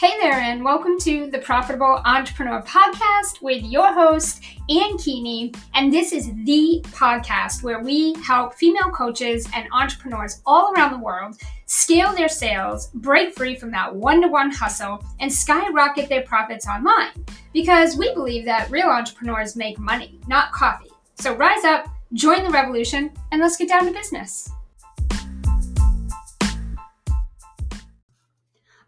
Hey 0.00 0.18
there, 0.18 0.40
and 0.40 0.64
welcome 0.64 0.98
to 1.00 1.30
the 1.30 1.40
Profitable 1.40 2.00
Entrepreneur 2.06 2.62
Podcast 2.62 3.42
with 3.42 3.62
your 3.62 3.92
host, 3.92 4.42
Ann 4.70 4.96
Keeney. 4.96 5.52
And 5.74 5.92
this 5.92 6.12
is 6.12 6.32
the 6.44 6.80
podcast 6.86 7.62
where 7.62 7.82
we 7.82 8.14
help 8.22 8.54
female 8.54 8.88
coaches 8.92 9.46
and 9.54 9.68
entrepreneurs 9.72 10.40
all 10.46 10.72
around 10.72 10.92
the 10.92 11.04
world 11.04 11.36
scale 11.66 12.14
their 12.14 12.30
sales, 12.30 12.86
break 12.94 13.36
free 13.36 13.54
from 13.54 13.70
that 13.72 13.94
one 13.94 14.22
to 14.22 14.28
one 14.28 14.50
hustle, 14.50 15.04
and 15.20 15.30
skyrocket 15.30 16.08
their 16.08 16.22
profits 16.22 16.66
online. 16.66 17.26
Because 17.52 17.94
we 17.94 18.14
believe 18.14 18.46
that 18.46 18.70
real 18.70 18.88
entrepreneurs 18.88 19.54
make 19.54 19.78
money, 19.78 20.18
not 20.26 20.50
coffee. 20.52 20.92
So 21.16 21.36
rise 21.36 21.64
up, 21.64 21.86
join 22.14 22.42
the 22.42 22.48
revolution, 22.48 23.10
and 23.32 23.42
let's 23.42 23.58
get 23.58 23.68
down 23.68 23.84
to 23.84 23.92
business. 23.92 24.50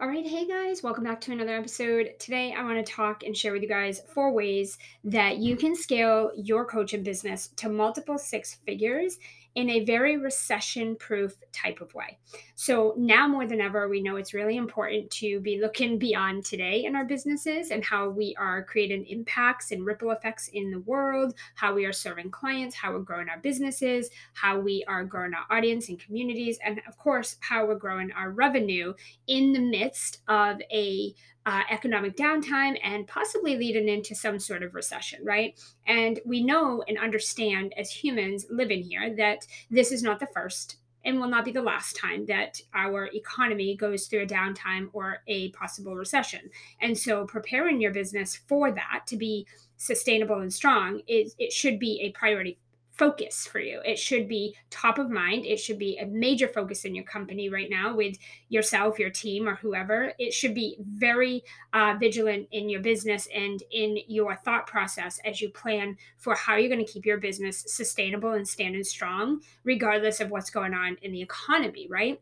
All 0.02 0.08
right, 0.08 0.26
hey 0.26 0.48
guys, 0.48 0.82
welcome 0.82 1.04
back 1.04 1.20
to 1.20 1.32
another 1.32 1.54
episode. 1.54 2.14
Today, 2.18 2.52
I 2.52 2.64
want 2.64 2.84
to 2.84 2.92
talk 2.92 3.22
and 3.22 3.36
share 3.36 3.52
with 3.52 3.62
you 3.62 3.68
guys 3.68 4.00
four 4.12 4.32
ways 4.32 4.76
that 5.04 5.36
you 5.36 5.54
can 5.54 5.76
scale 5.76 6.32
your 6.34 6.64
coaching 6.64 7.04
business 7.04 7.50
to 7.54 7.68
multiple 7.68 8.18
six 8.18 8.54
figures 8.66 9.18
in 9.54 9.68
a 9.68 9.84
very 9.84 10.16
recession 10.16 10.96
proof 10.96 11.34
type 11.52 11.80
of 11.80 11.92
way. 11.94 12.18
So, 12.54 12.94
now 12.96 13.28
more 13.28 13.46
than 13.46 13.60
ever, 13.60 13.88
we 13.88 14.02
know 14.02 14.16
it's 14.16 14.34
really 14.34 14.56
important 14.56 15.10
to 15.12 15.40
be 15.40 15.60
looking 15.60 15.98
beyond 15.98 16.44
today 16.44 16.84
in 16.84 16.96
our 16.96 17.04
businesses 17.04 17.70
and 17.70 17.84
how 17.84 18.08
we 18.08 18.34
are 18.38 18.64
creating 18.64 19.06
impacts 19.06 19.70
and 19.70 19.84
ripple 19.84 20.10
effects 20.10 20.48
in 20.48 20.70
the 20.70 20.80
world, 20.80 21.34
how 21.54 21.74
we 21.74 21.84
are 21.84 21.92
serving 21.92 22.30
clients, 22.30 22.74
how 22.74 22.92
we're 22.92 23.00
growing 23.00 23.28
our 23.28 23.38
businesses, 23.38 24.10
how 24.32 24.58
we 24.58 24.84
are 24.88 25.04
growing 25.04 25.32
our 25.34 25.56
audience 25.56 25.88
and 25.88 26.00
communities, 26.00 26.58
and 26.64 26.80
of 26.88 26.96
course, 26.96 27.36
how 27.40 27.66
we're 27.66 27.74
growing 27.74 28.10
our 28.12 28.30
revenue 28.30 28.94
in 29.26 29.52
the 29.52 29.60
midst 29.60 30.20
of 30.28 30.60
a 30.72 31.14
uh, 31.46 31.62
economic 31.70 32.16
downtime 32.16 32.78
and 32.84 33.06
possibly 33.06 33.56
leading 33.56 33.88
into 33.88 34.14
some 34.14 34.38
sort 34.38 34.62
of 34.62 34.74
recession, 34.74 35.24
right? 35.24 35.60
And 35.86 36.20
we 36.24 36.42
know 36.42 36.82
and 36.86 36.98
understand 36.98 37.74
as 37.76 37.90
humans 37.90 38.46
living 38.50 38.82
here 38.82 39.14
that 39.16 39.46
this 39.70 39.92
is 39.92 40.02
not 40.02 40.20
the 40.20 40.28
first 40.32 40.76
and 41.04 41.18
will 41.18 41.28
not 41.28 41.44
be 41.44 41.50
the 41.50 41.62
last 41.62 41.96
time 41.96 42.26
that 42.26 42.60
our 42.74 43.06
economy 43.12 43.76
goes 43.76 44.06
through 44.06 44.22
a 44.22 44.26
downtime 44.26 44.88
or 44.92 45.18
a 45.26 45.50
possible 45.50 45.96
recession. 45.96 46.48
And 46.80 46.96
so 46.96 47.26
preparing 47.26 47.80
your 47.80 47.92
business 47.92 48.36
for 48.46 48.70
that 48.70 49.02
to 49.08 49.16
be 49.16 49.46
sustainable 49.76 50.40
and 50.40 50.52
strong 50.52 51.00
is 51.08 51.34
it 51.38 51.52
should 51.52 51.80
be 51.80 52.00
a 52.02 52.16
priority 52.16 52.58
focus 52.92 53.46
for 53.46 53.58
you. 53.58 53.80
It 53.84 53.98
should 53.98 54.28
be 54.28 54.54
top 54.70 54.98
of 54.98 55.10
mind. 55.10 55.46
It 55.46 55.58
should 55.58 55.78
be 55.78 55.98
a 55.98 56.06
major 56.06 56.46
focus 56.46 56.84
in 56.84 56.94
your 56.94 57.04
company 57.04 57.48
right 57.48 57.70
now 57.70 57.96
with 57.96 58.16
yourself, 58.48 58.98
your 58.98 59.10
team, 59.10 59.48
or 59.48 59.56
whoever. 59.56 60.12
It 60.18 60.32
should 60.32 60.54
be 60.54 60.76
very 60.80 61.42
uh, 61.72 61.96
vigilant 61.98 62.48
in 62.52 62.68
your 62.68 62.80
business 62.80 63.28
and 63.34 63.62
in 63.70 63.98
your 64.08 64.36
thought 64.36 64.66
process 64.66 65.18
as 65.24 65.40
you 65.40 65.48
plan 65.48 65.96
for 66.18 66.34
how 66.34 66.56
you're 66.56 66.68
going 66.68 66.84
to 66.84 66.92
keep 66.92 67.06
your 67.06 67.18
business 67.18 67.64
sustainable 67.66 68.32
and 68.32 68.46
standing 68.46 68.84
strong, 68.84 69.40
regardless 69.64 70.20
of 70.20 70.30
what's 70.30 70.50
going 70.50 70.74
on 70.74 70.96
in 71.02 71.12
the 71.12 71.22
economy, 71.22 71.86
right? 71.88 72.20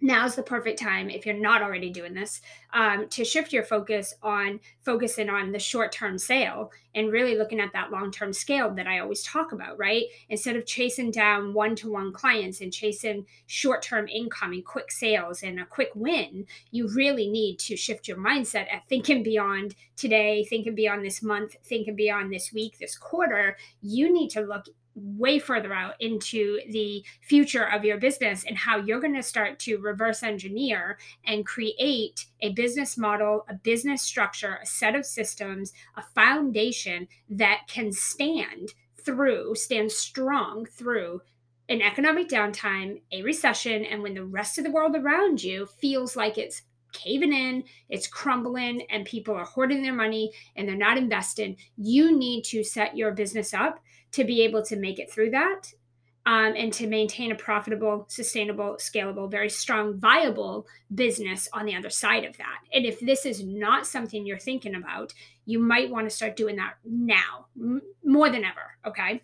Now's 0.00 0.34
the 0.34 0.42
perfect 0.42 0.78
time 0.78 1.08
if 1.08 1.24
you're 1.24 1.34
not 1.34 1.62
already 1.62 1.90
doing 1.90 2.14
this 2.14 2.40
um, 2.72 3.08
to 3.08 3.24
shift 3.24 3.52
your 3.52 3.62
focus 3.62 4.14
on 4.22 4.60
focusing 4.82 5.28
on 5.30 5.52
the 5.52 5.58
short-term 5.58 6.18
sale 6.18 6.70
and 6.94 7.12
really 7.12 7.36
looking 7.36 7.60
at 7.60 7.72
that 7.72 7.90
long-term 7.90 8.32
scale 8.32 8.72
that 8.74 8.86
i 8.86 8.98
always 8.98 9.22
talk 9.22 9.52
about 9.52 9.78
right? 9.78 10.04
Instead 10.28 10.56
of 10.56 10.66
chasing 10.66 11.10
down 11.10 11.52
one-to-one 11.52 12.12
clients 12.12 12.60
and 12.60 12.72
chasing 12.72 13.24
short-term 13.46 14.08
income 14.08 14.52
and 14.52 14.64
quick 14.64 14.90
sales 14.90 15.42
and 15.42 15.60
a 15.60 15.66
quick 15.66 15.90
win 15.94 16.46
you 16.70 16.88
really 16.94 17.28
need 17.28 17.58
to 17.58 17.76
shift 17.76 18.08
your 18.08 18.16
mindset 18.16 18.72
at 18.72 18.86
thinking 18.88 19.22
beyond 19.22 19.74
today 19.96 20.44
thinking 20.44 20.74
beyond 20.74 21.04
this 21.04 21.22
month 21.22 21.56
thinking 21.64 21.96
beyond 21.96 22.32
this 22.32 22.52
week 22.52 22.78
this 22.78 22.96
quarter. 22.96 23.56
You 23.80 24.12
need 24.12 24.30
to 24.30 24.40
look 24.40 24.66
way 24.96 25.38
further 25.38 25.72
out 25.72 25.94
into 26.00 26.58
the 26.70 27.04
future 27.20 27.64
of 27.64 27.84
your 27.84 27.98
business 27.98 28.44
and 28.48 28.56
how 28.56 28.78
you're 28.78 29.00
going 29.00 29.14
to 29.14 29.22
start 29.22 29.58
to 29.60 29.78
reverse 29.78 30.22
engineer 30.22 30.98
and 31.24 31.46
create 31.46 32.26
a 32.40 32.52
business 32.52 32.96
model, 32.96 33.44
a 33.48 33.54
business 33.54 34.02
structure, 34.02 34.58
a 34.62 34.66
set 34.66 34.94
of 34.94 35.04
systems, 35.04 35.72
a 35.96 36.02
foundation 36.14 37.06
that 37.28 37.60
can 37.68 37.92
stand 37.92 38.72
through, 39.04 39.54
stand 39.54 39.92
strong 39.92 40.66
through 40.66 41.20
an 41.68 41.82
economic 41.82 42.28
downtime, 42.28 43.00
a 43.12 43.22
recession, 43.22 43.84
and 43.84 44.02
when 44.02 44.14
the 44.14 44.24
rest 44.24 44.56
of 44.56 44.64
the 44.64 44.70
world 44.70 44.94
around 44.94 45.42
you 45.42 45.66
feels 45.66 46.16
like 46.16 46.38
it's 46.38 46.62
caving 46.96 47.32
in, 47.32 47.64
it's 47.88 48.06
crumbling, 48.06 48.82
and 48.90 49.04
people 49.04 49.34
are 49.34 49.44
hoarding 49.44 49.82
their 49.82 49.94
money 49.94 50.32
and 50.56 50.68
they're 50.68 50.76
not 50.76 50.98
investing, 50.98 51.56
you 51.76 52.16
need 52.16 52.42
to 52.44 52.64
set 52.64 52.96
your 52.96 53.12
business 53.12 53.54
up 53.54 53.78
to 54.12 54.24
be 54.24 54.42
able 54.42 54.62
to 54.64 54.76
make 54.76 54.98
it 54.98 55.10
through 55.10 55.30
that 55.30 55.72
um, 56.26 56.54
and 56.56 56.72
to 56.72 56.88
maintain 56.88 57.30
a 57.30 57.36
profitable, 57.36 58.04
sustainable, 58.08 58.76
scalable, 58.80 59.30
very 59.30 59.48
strong, 59.48 59.98
viable 59.98 60.66
business 60.94 61.48
on 61.52 61.64
the 61.64 61.74
other 61.76 61.88
side 61.88 62.24
of 62.24 62.36
that. 62.38 62.58
And 62.72 62.84
if 62.84 62.98
this 62.98 63.24
is 63.24 63.44
not 63.44 63.86
something 63.86 64.26
you're 64.26 64.38
thinking 64.38 64.74
about, 64.74 65.14
you 65.44 65.60
might 65.60 65.90
want 65.90 66.10
to 66.10 66.14
start 66.14 66.36
doing 66.36 66.56
that 66.56 66.74
now 66.84 67.46
m- 67.56 67.80
more 68.04 68.28
than 68.28 68.44
ever. 68.44 68.76
Okay. 68.84 69.22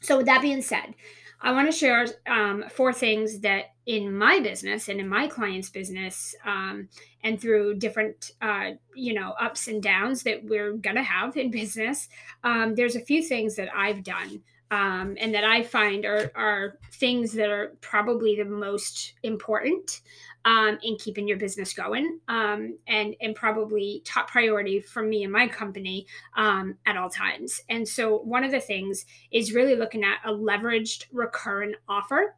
So, 0.00 0.16
with 0.16 0.26
that 0.26 0.42
being 0.42 0.62
said, 0.62 0.94
I 1.40 1.52
want 1.52 1.68
to 1.68 1.76
share 1.76 2.06
um, 2.26 2.64
four 2.70 2.92
things 2.92 3.40
that 3.40 3.75
in 3.86 4.16
my 4.16 4.40
business 4.40 4.88
and 4.88 5.00
in 5.00 5.08
my 5.08 5.28
client's 5.28 5.70
business, 5.70 6.34
um, 6.44 6.88
and 7.22 7.40
through 7.40 7.74
different, 7.74 8.32
uh, 8.42 8.70
you 8.94 9.14
know, 9.14 9.34
ups 9.40 9.68
and 9.68 9.82
downs 9.82 10.24
that 10.24 10.44
we're 10.44 10.72
gonna 10.72 11.02
have 11.02 11.36
in 11.36 11.50
business. 11.50 12.08
Um, 12.42 12.74
there's 12.74 12.96
a 12.96 13.00
few 13.00 13.22
things 13.22 13.56
that 13.56 13.68
I've 13.74 14.02
done 14.02 14.42
um, 14.70 15.16
and 15.20 15.32
that 15.34 15.44
I 15.44 15.62
find 15.62 16.04
are, 16.04 16.32
are 16.34 16.78
things 16.94 17.32
that 17.32 17.50
are 17.50 17.76
probably 17.80 18.36
the 18.36 18.44
most 18.44 19.14
important 19.22 20.00
um, 20.44 20.78
in 20.82 20.96
keeping 20.96 21.26
your 21.26 21.38
business 21.38 21.72
going 21.72 22.20
um, 22.28 22.78
and, 22.86 23.14
and 23.20 23.34
probably 23.34 24.02
top 24.04 24.30
priority 24.30 24.80
for 24.80 25.02
me 25.02 25.24
and 25.24 25.32
my 25.32 25.48
company 25.48 26.06
um, 26.36 26.76
at 26.86 26.96
all 26.96 27.10
times. 27.10 27.60
And 27.68 27.86
so, 27.86 28.18
one 28.18 28.44
of 28.44 28.52
the 28.52 28.60
things 28.60 29.06
is 29.32 29.52
really 29.52 29.76
looking 29.76 30.04
at 30.04 30.18
a 30.24 30.32
leveraged 30.32 31.06
recurrent 31.12 31.76
offer 31.88 32.34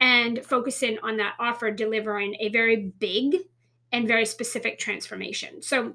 and 0.00 0.44
focusing 0.44 0.98
on 1.02 1.16
that 1.18 1.34
offer 1.38 1.70
delivering 1.70 2.36
a 2.40 2.48
very 2.48 2.92
big 2.98 3.36
and 3.92 4.08
very 4.08 4.26
specific 4.26 4.78
transformation. 4.78 5.62
So, 5.62 5.94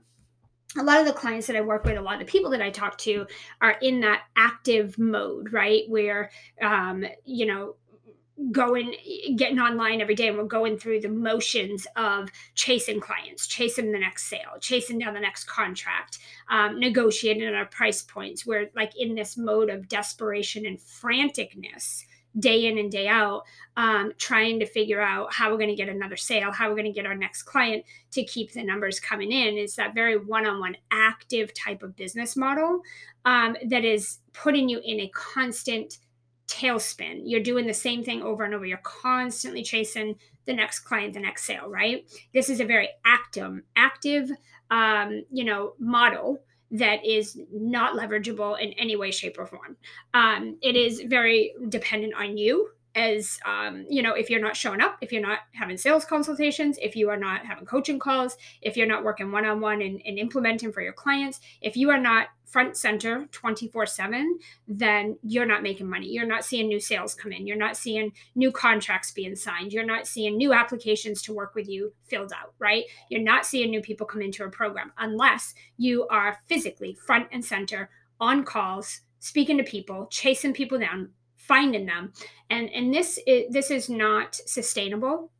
a 0.78 0.84
lot 0.84 1.00
of 1.00 1.08
the 1.08 1.14
clients 1.14 1.48
that 1.48 1.56
I 1.56 1.62
work 1.62 1.84
with, 1.84 1.98
a 1.98 2.02
lot 2.02 2.14
of 2.14 2.20
the 2.20 2.32
people 2.32 2.52
that 2.52 2.62
I 2.62 2.70
talk 2.70 2.98
to 3.00 3.26
are 3.60 3.76
in 3.82 4.02
that 4.02 4.22
active 4.36 5.00
mode, 5.00 5.52
right? 5.52 5.82
Where, 5.88 6.30
um, 6.62 7.06
you 7.26 7.48
know, 7.48 7.76
going 8.52 8.96
getting 9.36 9.60
online 9.60 10.02
every 10.02 10.16
day 10.16 10.28
and 10.28 10.38
we're 10.38 10.46
going 10.46 10.78
through 10.78 11.02
the 11.02 11.10
motions 11.10 11.86
of 11.96 12.30
chasing 12.56 13.00
clients 13.00 13.46
chasing 13.48 13.92
the 13.92 14.00
next 14.00 14.30
sale 14.30 14.58
chasing 14.62 14.98
down 14.98 15.14
the 15.14 15.20
next 15.20 15.44
contract 15.46 16.20
um, 16.50 16.80
negotiating 16.80 17.54
our 17.54 17.66
price 17.66 18.02
points 18.02 18.46
we're 18.46 18.70
like 18.76 18.94
in 18.98 19.14
this 19.14 19.36
mode 19.36 19.70
of 19.70 19.90
desperation 19.90 20.66
and 20.66 20.80
franticness 20.80 22.06
day 22.38 22.68
in 22.68 22.78
and 22.78 22.92
day 22.92 23.08
out, 23.08 23.44
um, 23.76 24.14
trying 24.18 24.60
to 24.60 24.66
figure 24.66 25.02
out 25.02 25.34
how 25.34 25.50
we're 25.50 25.58
going 25.58 25.70
to 25.70 25.76
get 25.76 25.90
another 25.90 26.18
sale, 26.18 26.52
how 26.52 26.70
we're 26.70 26.76
going 26.76 26.86
to 26.86 26.92
get 26.92 27.06
our 27.06 27.16
next 27.16 27.44
client 27.44 27.84
to 28.12 28.24
keep 28.24 28.54
the 28.54 28.64
numbers 28.64 29.00
coming 29.00 29.32
in. 29.32 29.58
Is 29.58 29.76
that 29.76 29.96
very 29.96 30.18
one 30.18 30.46
on 30.46 30.60
one 30.60 30.78
active 30.92 31.54
type 31.54 31.82
of 31.82 31.96
business 31.96 32.36
model 32.36 32.82
um, 33.26 33.56
that 33.66 33.84
is 33.84 34.20
putting 34.34 34.70
you 34.70 34.80
in 34.84 35.00
a 35.00 35.10
constant 35.10 35.98
tailspin. 36.48 37.22
You're 37.24 37.44
doing 37.44 37.68
the 37.68 37.74
same 37.74 38.04
thing 38.04 38.22
over 38.22 38.44
and 38.44 38.54
over. 38.54 38.66
You're 38.66 38.80
constantly 38.80 39.64
chasing 39.64 40.16
the 40.46 40.54
next 40.54 40.80
client, 40.80 41.14
the 41.14 41.20
next 41.20 41.46
sale, 41.46 41.70
right? 41.70 42.10
This 42.34 42.50
is 42.50 42.60
a 42.60 42.66
very 42.66 42.90
active, 43.06 43.62
active, 43.76 44.32
um, 44.72 45.24
you 45.32 45.46
know, 45.46 45.74
model 45.80 46.40
that 46.72 47.06
is 47.06 47.40
not 47.52 47.98
leverageable 47.98 48.60
in 48.60 48.72
any 48.74 48.96
way, 48.96 49.12
shape, 49.12 49.38
or 49.40 49.46
form. 49.46 49.78
Um, 50.14 50.58
it 50.62 50.76
is 50.76 51.02
very 51.02 51.54
dependent 51.70 52.14
on 52.14 52.38
you 52.38 52.70
as 53.00 53.40
um, 53.46 53.86
you 53.90 54.02
know 54.04 54.14
if 54.14 54.30
you're 54.30 54.42
not 54.42 54.56
showing 54.56 54.82
up 54.82 54.98
if 55.02 55.12
you're 55.12 55.22
not 55.22 55.40
having 55.54 55.78
sales 55.78 56.06
consultations 56.06 56.78
if 56.82 56.96
you 56.96 57.10
are 57.10 57.18
not 57.18 57.46
having 57.46 57.66
coaching 57.66 58.00
calls 58.00 58.38
if 58.62 58.76
you're 58.76 58.88
not 58.88 59.04
working 59.04 59.32
one-on-one 59.32 59.82
and, 59.82 60.02
and 60.06 60.20
implementing 60.20 60.72
for 60.72 60.82
your 60.82 60.94
clients 60.94 61.40
if 61.62 61.78
you 61.78 61.90
are 61.90 62.00
not 62.00 62.28
front 62.46 62.76
center 62.76 63.28
24 63.32 63.86
7 63.86 64.40
then 64.68 65.18
you're 65.22 65.46
not 65.46 65.62
making 65.62 65.88
money. 65.88 66.08
You're 66.08 66.26
not 66.26 66.44
seeing 66.44 66.68
new 66.68 66.80
sales 66.80 67.14
come 67.14 67.32
in. 67.32 67.46
You're 67.46 67.58
not 67.58 67.78
seeing 67.78 68.12
new 68.36 68.52
contracts 68.52 69.12
being 69.12 69.36
signed. 69.36 69.72
You're 69.72 69.86
not 69.86 70.08
seeing 70.08 70.36
new 70.36 70.52
applications 70.52 71.22
to 71.24 71.34
work 71.34 71.54
with 71.54 71.70
you 71.70 71.94
filled 72.06 72.34
out 72.34 72.54
right? 72.60 72.86
You're 73.10 73.22
not 73.22 73.46
seeing 73.46 73.70
new 73.70 73.82
people 73.82 74.08
come 74.08 74.22
into 74.22 74.44
a 74.44 74.50
program 74.50 74.92
unless 74.98 75.54
you 75.78 76.08
are 76.08 76.40
physically 76.48 76.96
front 76.96 77.28
and 77.32 77.46
center 77.46 77.90
on 78.20 78.44
calls 78.44 79.02
speaking 79.20 79.58
to 79.58 79.64
people 79.64 80.08
chasing 80.10 80.54
people 80.54 80.80
down 80.80 81.10
finding 81.50 81.86
them. 81.86 82.14
And 82.50 82.70
and 82.70 82.94
this 82.94 83.20
is 83.28 83.52
this 83.52 83.72
is 83.72 83.90
not 83.90 84.36
sustainable 84.36 85.32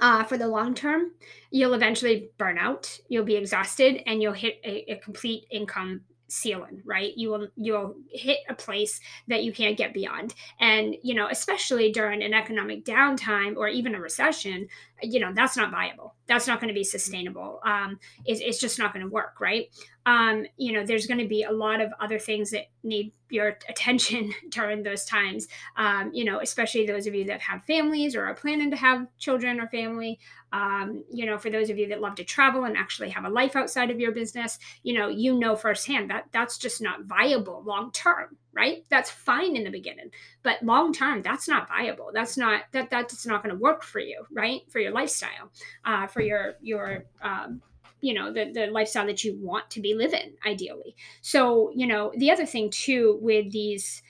uh, 0.00 0.24
for 0.24 0.36
the 0.36 0.48
long 0.48 0.74
term, 0.74 1.12
you'll 1.50 1.74
eventually 1.74 2.30
burn 2.38 2.58
out, 2.58 2.98
you'll 3.08 3.24
be 3.24 3.36
exhausted, 3.36 4.02
and 4.06 4.20
you'll 4.20 4.32
hit 4.32 4.60
a, 4.64 4.92
a 4.92 4.96
complete 4.96 5.46
income 5.50 6.00
ceiling 6.28 6.82
right? 6.84 7.16
You 7.16 7.30
will 7.30 7.48
you'll 7.54 7.94
hit 8.10 8.38
a 8.48 8.54
place 8.54 9.00
that 9.28 9.44
you 9.44 9.52
can't 9.52 9.76
get 9.76 9.94
beyond. 9.94 10.34
And 10.58 10.96
you 11.02 11.14
know 11.14 11.28
especially 11.30 11.92
during 11.92 12.22
an 12.22 12.34
economic 12.34 12.84
downtime 12.84 13.56
or 13.56 13.68
even 13.68 13.94
a 13.94 14.00
recession 14.00 14.66
you 15.02 15.20
know 15.20 15.32
that's 15.32 15.56
not 15.56 15.70
viable. 15.70 16.16
That's 16.26 16.48
not 16.48 16.60
going 16.60 16.68
to 16.68 16.74
be 16.74 16.82
sustainable. 16.82 17.60
Um 17.64 18.00
it's, 18.24 18.40
it's 18.40 18.58
just 18.58 18.78
not 18.78 18.92
going 18.92 19.04
to 19.04 19.12
work 19.12 19.40
right 19.40 19.68
um 20.06 20.46
you 20.56 20.72
know 20.72 20.86
there's 20.86 21.06
going 21.06 21.20
to 21.20 21.28
be 21.28 21.42
a 21.42 21.52
lot 21.52 21.80
of 21.80 21.92
other 22.00 22.18
things 22.18 22.50
that 22.50 22.66
need 22.82 23.12
your 23.28 23.58
attention 23.68 24.32
during 24.50 24.82
those 24.82 25.04
times. 25.04 25.48
Um 25.76 26.10
you 26.14 26.24
know 26.24 26.40
especially 26.40 26.86
those 26.86 27.06
of 27.06 27.14
you 27.14 27.24
that 27.26 27.40
have 27.42 27.64
families 27.64 28.16
or 28.16 28.24
are 28.24 28.34
planning 28.34 28.70
to 28.70 28.76
have 28.76 29.06
children 29.18 29.60
or 29.60 29.66
family. 29.68 30.18
Um 30.52 31.04
you 31.12 31.26
know 31.26 31.36
for 31.38 31.50
those 31.50 31.68
of 31.68 31.76
you 31.76 31.88
that 31.88 32.00
love 32.00 32.14
to 32.16 32.24
travel 32.24 32.64
and 32.64 32.76
actually 32.76 33.10
have 33.10 33.24
a 33.24 33.28
life 33.28 33.56
outside 33.56 33.90
of 33.90 34.00
your 34.00 34.12
business 34.12 34.58
you 34.84 34.94
know 34.94 35.08
you 35.08 35.38
know 35.38 35.56
firsthand 35.56 36.10
that 36.10 36.26
that's 36.32 36.56
just 36.56 36.80
not 36.80 37.04
viable 37.04 37.62
long 37.66 37.90
term 37.90 38.36
right? 38.52 38.84
That's 38.88 39.10
fine 39.10 39.56
in 39.56 39.64
the 39.64 39.70
beginning 39.70 40.10
but 40.44 40.62
long 40.62 40.92
term 40.92 41.22
that's 41.22 41.48
not 41.48 41.68
viable. 41.68 42.10
That's 42.14 42.36
not 42.36 42.62
that 42.72 42.90
that's 42.90 43.26
not 43.26 43.42
going 43.42 43.54
to 43.54 43.60
work 43.60 43.82
for 43.82 43.98
you 43.98 44.24
right? 44.32 44.60
For 44.70 44.78
your 44.78 44.92
lifestyle 44.92 45.50
uh, 45.84 46.06
for 46.06 46.22
your 46.22 46.54
your 46.62 47.04
um, 47.20 47.60
you 48.00 48.14
know 48.14 48.32
the, 48.32 48.50
the 48.52 48.66
lifestyle 48.66 49.06
that 49.06 49.24
you 49.24 49.36
want 49.40 49.68
to 49.70 49.80
be 49.80 49.94
living 49.94 50.34
ideally 50.46 50.94
so 51.22 51.70
you 51.74 51.86
know 51.86 52.12
the 52.16 52.30
other 52.30 52.46
thing 52.46 52.70
too 52.70 53.18
with 53.20 53.50
these 53.52 54.02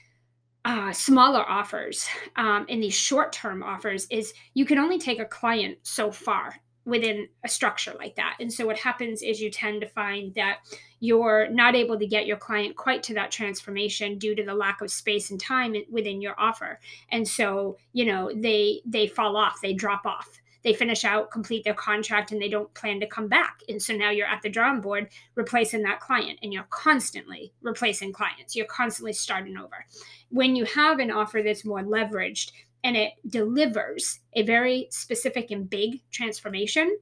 uh, 0.65 0.93
smaller 0.93 1.49
offers 1.49 2.09
um, 2.35 2.67
and 2.69 2.83
these 2.83 2.95
short-term 2.95 3.63
offers 3.63 4.07
is 4.11 4.35
you 4.55 4.65
can 4.65 4.79
only 4.79 4.99
take 4.99 5.21
a 5.21 5.25
client 5.25 5.79
so 5.85 6.11
far 6.11 6.57
within 6.87 7.29
a 7.45 7.49
structure 7.49 7.93
like 7.99 8.15
that. 8.15 8.37
And 8.41 8.51
so 8.51 8.65
what 8.65 8.79
happens 8.79 9.21
is 9.21 9.41
you 9.41 9.51
tend 9.51 9.81
to 9.81 9.89
find 9.89 10.33
that 10.35 10.59
you're 11.01 11.49
not 11.51 11.75
able 11.75 11.99
to 11.99 12.07
get 12.07 12.27
your 12.27 12.37
client 12.37 12.77
quite 12.77 13.03
to 13.05 13.15
that 13.15 13.33
transformation 13.33 14.19
due 14.19 14.35
to 14.37 14.45
the 14.45 14.55
lack 14.55 14.81
of 14.81 14.91
space 14.91 15.31
and 15.31 15.39
time 15.39 15.75
within 15.91 16.23
your 16.23 16.35
offer. 16.39 16.79
And 17.11 17.27
so, 17.27 17.77
you 17.93 18.07
know, 18.07 18.31
they 18.35 18.83
they 18.87 19.09
fall 19.09 19.37
off, 19.37 19.61
they 19.61 19.75
drop 19.75 20.07
off. 20.07 20.41
They 20.67 20.75
finish 20.75 21.05
out, 21.05 21.31
complete 21.31 21.63
their 21.63 21.75
contract, 21.75 22.33
and 22.33 22.43
they 22.43 22.49
don't 22.49 22.75
plan 22.75 22.99
to 22.99 23.07
come 23.07 23.29
back. 23.29 23.61
And 23.69 23.81
so 23.81 23.95
now 23.95 24.11
you're 24.11 24.27
at 24.27 24.43
the 24.43 24.49
drawing 24.49 24.81
board 24.81 25.11
replacing 25.37 25.83
that 25.83 26.01
client, 26.01 26.41
and 26.43 26.53
you're 26.53 26.67
constantly 26.71 27.53
replacing 27.63 28.13
clients. 28.13 28.57
You're 28.57 28.67
constantly 28.67 29.13
starting 29.13 29.57
over. 29.57 29.87
When 30.31 30.57
you 30.57 30.65
have 30.65 30.99
an 30.99 31.13
offer 31.13 31.41
that's 31.41 31.65
more 31.65 31.85
leveraged, 31.85 32.51
and 32.83 32.97
it 32.97 33.13
delivers 33.29 34.19
a 34.33 34.43
very 34.43 34.89
specific 34.91 35.53
and 35.53 35.71
big 35.71 36.01
transformation, 36.11 36.99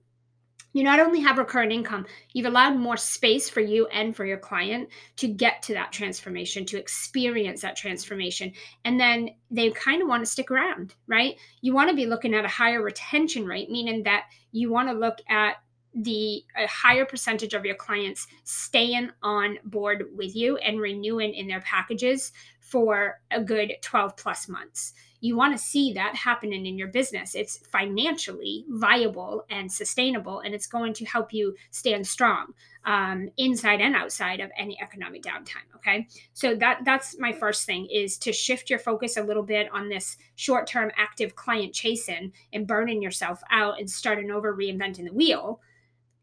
you 0.75 0.83
not 0.83 1.01
only 1.01 1.21
have 1.21 1.39
recurrent 1.39 1.73
income, 1.73 2.05
you've 2.33 2.47
allowed 2.47 2.77
more 2.77 2.99
space 2.99 3.49
for 3.49 3.61
you 3.61 3.87
and 3.87 4.15
for 4.15 4.27
your 4.27 4.37
client 4.37 4.91
to 5.17 5.29
get 5.29 5.63
to 5.63 5.73
that 5.73 5.93
transformation, 5.93 6.67
to 6.67 6.79
experience 6.79 7.63
that 7.63 7.77
transformation. 7.77 8.53
And 8.85 9.01
then 9.01 9.31
they 9.51 9.71
kind 9.71 10.03
of 10.03 10.09
want 10.09 10.25
to 10.25 10.31
stick 10.31 10.51
around, 10.51 10.95
right? 11.07 11.37
You 11.63 11.73
want 11.73 11.89
to 11.91 11.97
be 11.97 12.07
looking 12.07 12.35
at 12.35 12.45
a 12.45 12.49
higher 12.49 12.83
retention 12.83 13.47
rate, 13.47 13.71
meaning 13.71 14.03
that 14.03 14.25
you 14.53 14.71
want 14.71 14.89
to 14.89 14.95
look 14.95 15.19
at 15.31 15.57
the 15.95 16.43
a 16.57 16.67
higher 16.67 17.05
percentage 17.05 17.55
of 17.55 17.65
your 17.65 17.77
clients 17.77 18.27
staying 18.43 19.11
on 19.23 19.59
board 19.65 20.07
with 20.17 20.35
you 20.35 20.57
and 20.57 20.81
renewing 20.81 21.33
in 21.35 21.47
their 21.47 21.61
packages 21.61 22.33
for 22.59 23.21
a 23.31 23.41
good 23.41 23.73
12 23.81 24.17
plus 24.17 24.49
months 24.49 24.95
you 25.25 25.35
want 25.37 25.57
to 25.57 25.65
see 25.65 25.91
that 25.95 26.15
happening 26.15 26.67
in 26.67 26.77
your 26.77 26.89
business. 26.89 27.35
It's 27.35 27.57
financially 27.57 28.67
viable 28.69 29.47
and 29.49 29.73
sustainable, 29.73 30.41
and 30.41 30.55
it's 30.55 30.67
going 30.67 30.93
to 30.93 31.05
help 31.07 31.33
you 31.33 31.55
stand 31.71 32.07
strong 32.07 32.53
um, 32.85 33.31
inside 33.39 33.81
and 33.81 33.97
outside 33.97 34.41
of 34.41 34.51
any 34.59 34.79
economic 34.83 35.23
downtime. 35.23 35.65
Okay, 35.77 36.07
so 36.35 36.55
that 36.57 36.81
that's 36.85 37.19
my 37.19 37.33
first 37.33 37.65
thing 37.65 37.89
is 37.91 38.19
to 38.19 38.35
shift 38.35 38.69
your 38.69 38.79
focus 38.79 39.17
a 39.17 39.23
little 39.23 39.43
bit 39.43 39.67
on 39.73 39.89
this 39.89 40.19
short-term 40.35 40.91
active 40.99 41.35
client 41.35 41.73
chasing 41.73 42.31
and 42.53 42.67
burning 42.67 43.01
yourself 43.01 43.41
out 43.51 43.81
and 43.81 43.89
starting 43.89 44.31
over, 44.31 44.55
reinventing 44.55 45.07
the 45.07 45.15
wheel, 45.15 45.59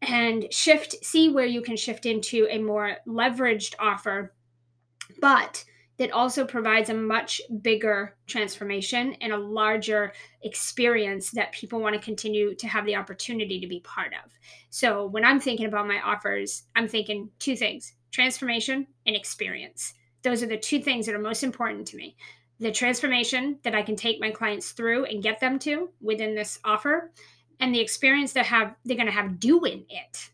and 0.02 0.46
shift. 0.52 1.04
See 1.04 1.28
where 1.28 1.46
you 1.46 1.60
can 1.60 1.76
shift 1.76 2.06
into 2.06 2.46
a 2.48 2.58
more 2.58 2.98
leveraged 3.08 3.74
offer, 3.80 4.32
but 5.20 5.64
that 5.98 6.10
also 6.10 6.44
provides 6.44 6.90
a 6.90 6.94
much 6.94 7.40
bigger 7.60 8.16
transformation 8.26 9.14
and 9.20 9.32
a 9.32 9.38
larger 9.38 10.12
experience 10.42 11.30
that 11.30 11.52
people 11.52 11.80
want 11.80 11.94
to 11.94 12.00
continue 12.00 12.54
to 12.54 12.66
have 12.66 12.86
the 12.86 12.96
opportunity 12.96 13.60
to 13.60 13.66
be 13.66 13.80
part 13.80 14.12
of. 14.24 14.32
So 14.70 15.06
when 15.06 15.24
I'm 15.24 15.40
thinking 15.40 15.66
about 15.66 15.86
my 15.86 16.00
offers, 16.00 16.64
I'm 16.74 16.88
thinking 16.88 17.30
two 17.38 17.56
things 17.56 17.94
transformation 18.10 18.86
and 19.06 19.16
experience. 19.16 19.94
Those 20.22 20.42
are 20.42 20.46
the 20.46 20.58
two 20.58 20.80
things 20.80 21.06
that 21.06 21.14
are 21.14 21.18
most 21.18 21.42
important 21.42 21.86
to 21.88 21.96
me. 21.96 22.16
The 22.60 22.70
transformation 22.70 23.58
that 23.62 23.74
I 23.74 23.82
can 23.82 23.96
take 23.96 24.20
my 24.20 24.30
clients 24.30 24.72
through 24.72 25.06
and 25.06 25.22
get 25.22 25.40
them 25.40 25.58
to 25.60 25.90
within 26.00 26.34
this 26.34 26.58
offer, 26.64 27.10
and 27.58 27.74
the 27.74 27.80
experience 27.80 28.32
that 28.34 28.46
have 28.46 28.74
they're 28.84 28.96
going 28.96 29.06
to 29.06 29.12
have 29.12 29.40
doing 29.40 29.84
it. 29.88 30.30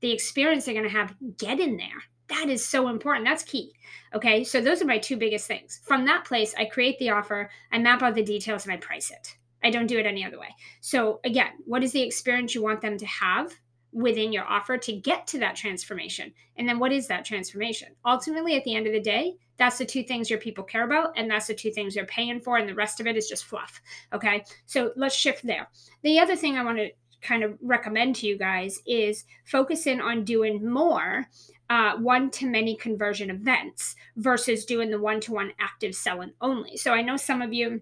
The 0.00 0.12
experience 0.12 0.64
they're 0.64 0.74
going 0.74 0.84
to 0.84 0.90
have 0.90 1.14
getting 1.38 1.76
there 1.76 2.02
that 2.28 2.48
is 2.48 2.66
so 2.66 2.88
important. 2.88 3.26
That's 3.26 3.42
key. 3.42 3.72
Okay. 4.14 4.44
So 4.44 4.60
those 4.60 4.80
are 4.80 4.86
my 4.86 4.98
two 4.98 5.16
biggest 5.16 5.46
things. 5.46 5.80
From 5.84 6.04
that 6.06 6.24
place, 6.24 6.54
I 6.56 6.64
create 6.64 6.98
the 6.98 7.10
offer, 7.10 7.50
I 7.72 7.78
map 7.78 8.02
out 8.02 8.14
the 8.14 8.22
details, 8.22 8.64
and 8.64 8.72
I 8.72 8.76
price 8.78 9.10
it. 9.10 9.36
I 9.62 9.70
don't 9.70 9.86
do 9.86 9.98
it 9.98 10.06
any 10.06 10.24
other 10.24 10.38
way. 10.38 10.54
So 10.80 11.20
again, 11.24 11.52
what 11.64 11.82
is 11.82 11.92
the 11.92 12.02
experience 12.02 12.54
you 12.54 12.62
want 12.62 12.80
them 12.80 12.98
to 12.98 13.06
have 13.06 13.52
within 13.92 14.32
your 14.32 14.44
offer 14.44 14.76
to 14.76 14.92
get 14.92 15.26
to 15.28 15.38
that 15.38 15.56
transformation? 15.56 16.32
And 16.56 16.68
then 16.68 16.78
what 16.78 16.92
is 16.92 17.06
that 17.08 17.24
transformation? 17.24 17.88
Ultimately, 18.04 18.56
at 18.56 18.64
the 18.64 18.74
end 18.74 18.86
of 18.86 18.92
the 18.92 19.00
day, 19.00 19.36
that's 19.56 19.78
the 19.78 19.86
two 19.86 20.02
things 20.02 20.28
your 20.28 20.40
people 20.40 20.64
care 20.64 20.84
about, 20.84 21.12
and 21.16 21.30
that's 21.30 21.46
the 21.46 21.54
two 21.54 21.70
things 21.70 21.94
they're 21.94 22.06
paying 22.06 22.40
for, 22.40 22.58
and 22.58 22.68
the 22.68 22.74
rest 22.74 23.00
of 23.00 23.06
it 23.06 23.16
is 23.16 23.28
just 23.28 23.44
fluff. 23.44 23.80
Okay. 24.12 24.44
So 24.66 24.92
let's 24.96 25.14
shift 25.14 25.46
there. 25.46 25.68
The 26.02 26.18
other 26.18 26.36
thing 26.36 26.56
I 26.56 26.64
want 26.64 26.78
to 26.78 26.90
kind 27.22 27.42
of 27.42 27.56
recommend 27.62 28.16
to 28.16 28.26
you 28.26 28.36
guys 28.36 28.80
is 28.86 29.24
focus 29.46 29.86
in 29.86 30.00
on 30.00 30.24
doing 30.24 30.68
more 30.68 31.26
uh, 31.70 31.96
one 31.96 32.30
to 32.30 32.46
many 32.46 32.76
conversion 32.76 33.30
events 33.30 33.96
versus 34.16 34.64
doing 34.64 34.90
the 34.90 35.00
one 35.00 35.20
to 35.20 35.32
one 35.32 35.52
active 35.58 35.94
selling 35.94 36.32
only. 36.40 36.76
So 36.76 36.92
I 36.92 37.02
know 37.02 37.16
some 37.16 37.42
of 37.42 37.52
you 37.52 37.80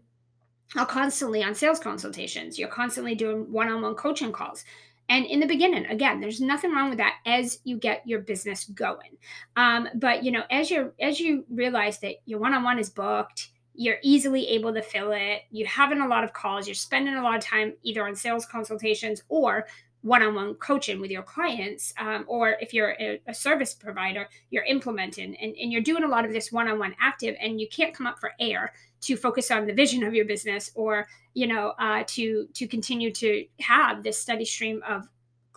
are 0.76 0.86
constantly 0.86 1.42
on 1.42 1.54
sales 1.54 1.78
consultations, 1.78 2.58
you're 2.58 2.68
constantly 2.68 3.14
doing 3.14 3.50
one 3.52 3.68
on 3.68 3.82
one 3.82 3.94
coaching 3.94 4.32
calls. 4.32 4.64
And 5.08 5.26
in 5.26 5.40
the 5.40 5.46
beginning, 5.46 5.84
again, 5.86 6.20
there's 6.20 6.40
nothing 6.40 6.72
wrong 6.72 6.88
with 6.88 6.98
that 6.98 7.16
as 7.26 7.58
you 7.64 7.76
get 7.76 8.06
your 8.06 8.20
business 8.20 8.64
going. 8.66 9.18
Um, 9.56 9.88
but 9.96 10.22
you 10.22 10.30
know, 10.30 10.44
as 10.50 10.70
you 10.70 10.92
as 11.00 11.20
you 11.20 11.44
realize 11.50 11.98
that 12.00 12.14
your 12.24 12.38
one 12.38 12.54
on 12.54 12.62
one 12.62 12.78
is 12.78 12.88
booked, 12.88 13.50
you're 13.74 13.98
easily 14.02 14.46
able 14.48 14.72
to 14.72 14.80
fill 14.80 15.12
it. 15.12 15.42
You're 15.50 15.68
having 15.68 16.00
a 16.00 16.08
lot 16.08 16.24
of 16.24 16.32
calls. 16.32 16.66
You're 16.66 16.74
spending 16.74 17.14
a 17.14 17.22
lot 17.22 17.36
of 17.36 17.44
time 17.44 17.74
either 17.82 18.06
on 18.06 18.14
sales 18.14 18.46
consultations 18.46 19.22
or 19.28 19.66
one-on-one 20.02 20.54
coaching 20.54 21.00
with 21.00 21.10
your 21.10 21.22
clients 21.22 21.94
um, 21.98 22.24
or 22.26 22.56
if 22.60 22.74
you're 22.74 22.96
a, 22.98 23.20
a, 23.28 23.34
service 23.34 23.72
provider 23.72 24.28
you're 24.50 24.64
implementing 24.64 25.36
and, 25.36 25.54
and 25.56 25.72
you're 25.72 25.80
doing 25.80 26.02
a 26.02 26.08
lot 26.08 26.24
of 26.24 26.32
this 26.32 26.52
one-on-one 26.52 26.94
active 27.00 27.36
and 27.40 27.60
you 27.60 27.68
can't 27.68 27.94
come 27.94 28.06
up 28.06 28.18
for 28.18 28.32
air 28.40 28.72
to 29.00 29.16
focus 29.16 29.50
on 29.50 29.66
the 29.66 29.72
vision 29.72 30.02
of 30.02 30.14
your 30.14 30.24
business 30.24 30.70
or 30.74 31.06
you 31.34 31.46
know 31.46 31.72
uh, 31.78 32.02
to 32.06 32.46
to 32.52 32.66
continue 32.66 33.12
to 33.12 33.44
have 33.60 34.02
this 34.02 34.20
steady 34.20 34.44
stream 34.44 34.82
of 34.88 35.08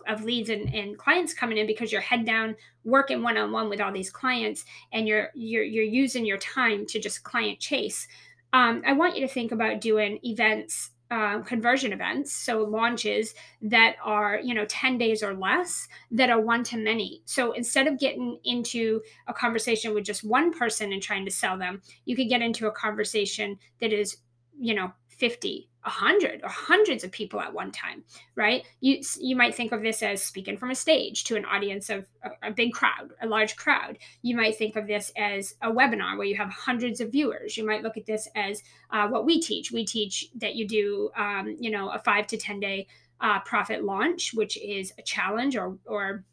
of 0.06 0.22
leads 0.22 0.50
and, 0.50 0.72
and 0.72 0.96
clients 0.96 1.34
coming 1.34 1.58
in 1.58 1.66
because 1.66 1.90
you're 1.90 2.00
head 2.00 2.24
down 2.24 2.54
working 2.84 3.22
one-on-one 3.22 3.68
with 3.68 3.80
all 3.80 3.92
these 3.92 4.10
clients 4.10 4.64
and 4.92 5.08
you're 5.08 5.30
you're 5.34 5.64
you're 5.64 5.84
using 5.84 6.24
your 6.24 6.38
time 6.38 6.86
to 6.86 7.00
just 7.00 7.24
client 7.24 7.58
chase. 7.58 8.06
Um, 8.52 8.82
i 8.86 8.92
want 8.92 9.16
you 9.16 9.26
to 9.26 9.32
think 9.32 9.50
about 9.50 9.80
doing 9.80 10.20
events 10.22 10.90
uh, 11.10 11.40
conversion 11.40 11.92
events 11.92 12.32
so 12.32 12.64
launches 12.64 13.34
that 13.62 13.96
are 14.02 14.40
you 14.42 14.54
know 14.54 14.64
10 14.66 14.98
days 14.98 15.22
or 15.22 15.34
less 15.34 15.86
that 16.10 16.30
are 16.30 16.40
one 16.40 16.64
to 16.64 16.76
many. 16.76 17.22
So 17.26 17.52
instead 17.52 17.86
of 17.86 17.98
getting 17.98 18.38
into 18.44 19.02
a 19.28 19.34
conversation 19.34 19.94
with 19.94 20.04
just 20.04 20.24
one 20.24 20.52
person 20.52 20.92
and 20.92 21.02
trying 21.02 21.24
to 21.24 21.30
sell 21.30 21.56
them 21.56 21.80
you 22.04 22.16
could 22.16 22.28
get 22.28 22.42
into 22.42 22.66
a 22.66 22.72
conversation 22.72 23.58
that 23.80 23.92
is 23.92 24.16
you 24.58 24.74
know 24.74 24.92
50 25.08 25.68
a 25.86 25.90
hundred 25.90 26.42
or 26.42 26.48
hundreds 26.48 27.04
of 27.04 27.12
people 27.12 27.40
at 27.40 27.54
one 27.54 27.70
time 27.72 28.04
right? 28.34 28.64
You 28.80 29.00
you 29.18 29.36
might 29.36 29.54
think 29.54 29.72
of 29.72 29.82
this 29.82 30.02
as 30.02 30.22
speaking 30.22 30.58
from 30.58 30.70
a 30.70 30.74
stage 30.74 31.24
to 31.24 31.36
an 31.36 31.44
audience 31.44 31.88
of 31.88 32.06
a, 32.22 32.48
a, 32.48 32.50
big 32.50 32.72
crowd 32.72 33.12
a 33.22 33.26
large 33.26 33.56
crowd. 33.56 33.98
You 34.22 34.36
might 34.36 34.56
think 34.56 34.76
of 34.76 34.86
this 34.86 35.10
as 35.16 35.54
a 35.62 35.70
webinar 35.70 36.18
where 36.18 36.26
you 36.26 36.36
have 36.36 36.50
hundreds 36.50 37.00
of 37.00 37.12
viewers. 37.12 37.56
You 37.56 37.66
might 37.66 37.82
look 37.82 37.96
at 37.96 38.06
this 38.06 38.28
as 38.34 38.62
uh, 38.90 39.08
what 39.08 39.24
we 39.24 39.40
teach. 39.40 39.72
We 39.72 39.84
teach 39.84 40.26
that 40.36 40.54
you 40.54 40.66
do 40.68 41.10
um, 41.16 41.56
you 41.58 41.70
know 41.70 41.90
a 41.90 41.98
five 41.98 42.26
to 42.28 42.36
ten 42.36 42.60
day 42.60 42.86
uh, 43.20 43.40
profit 43.40 43.82
launch 43.82 44.32
which 44.34 44.58
is 44.58 44.92
a 44.98 45.02
challenge 45.02 45.56
or 45.56 45.78
or 45.86 46.24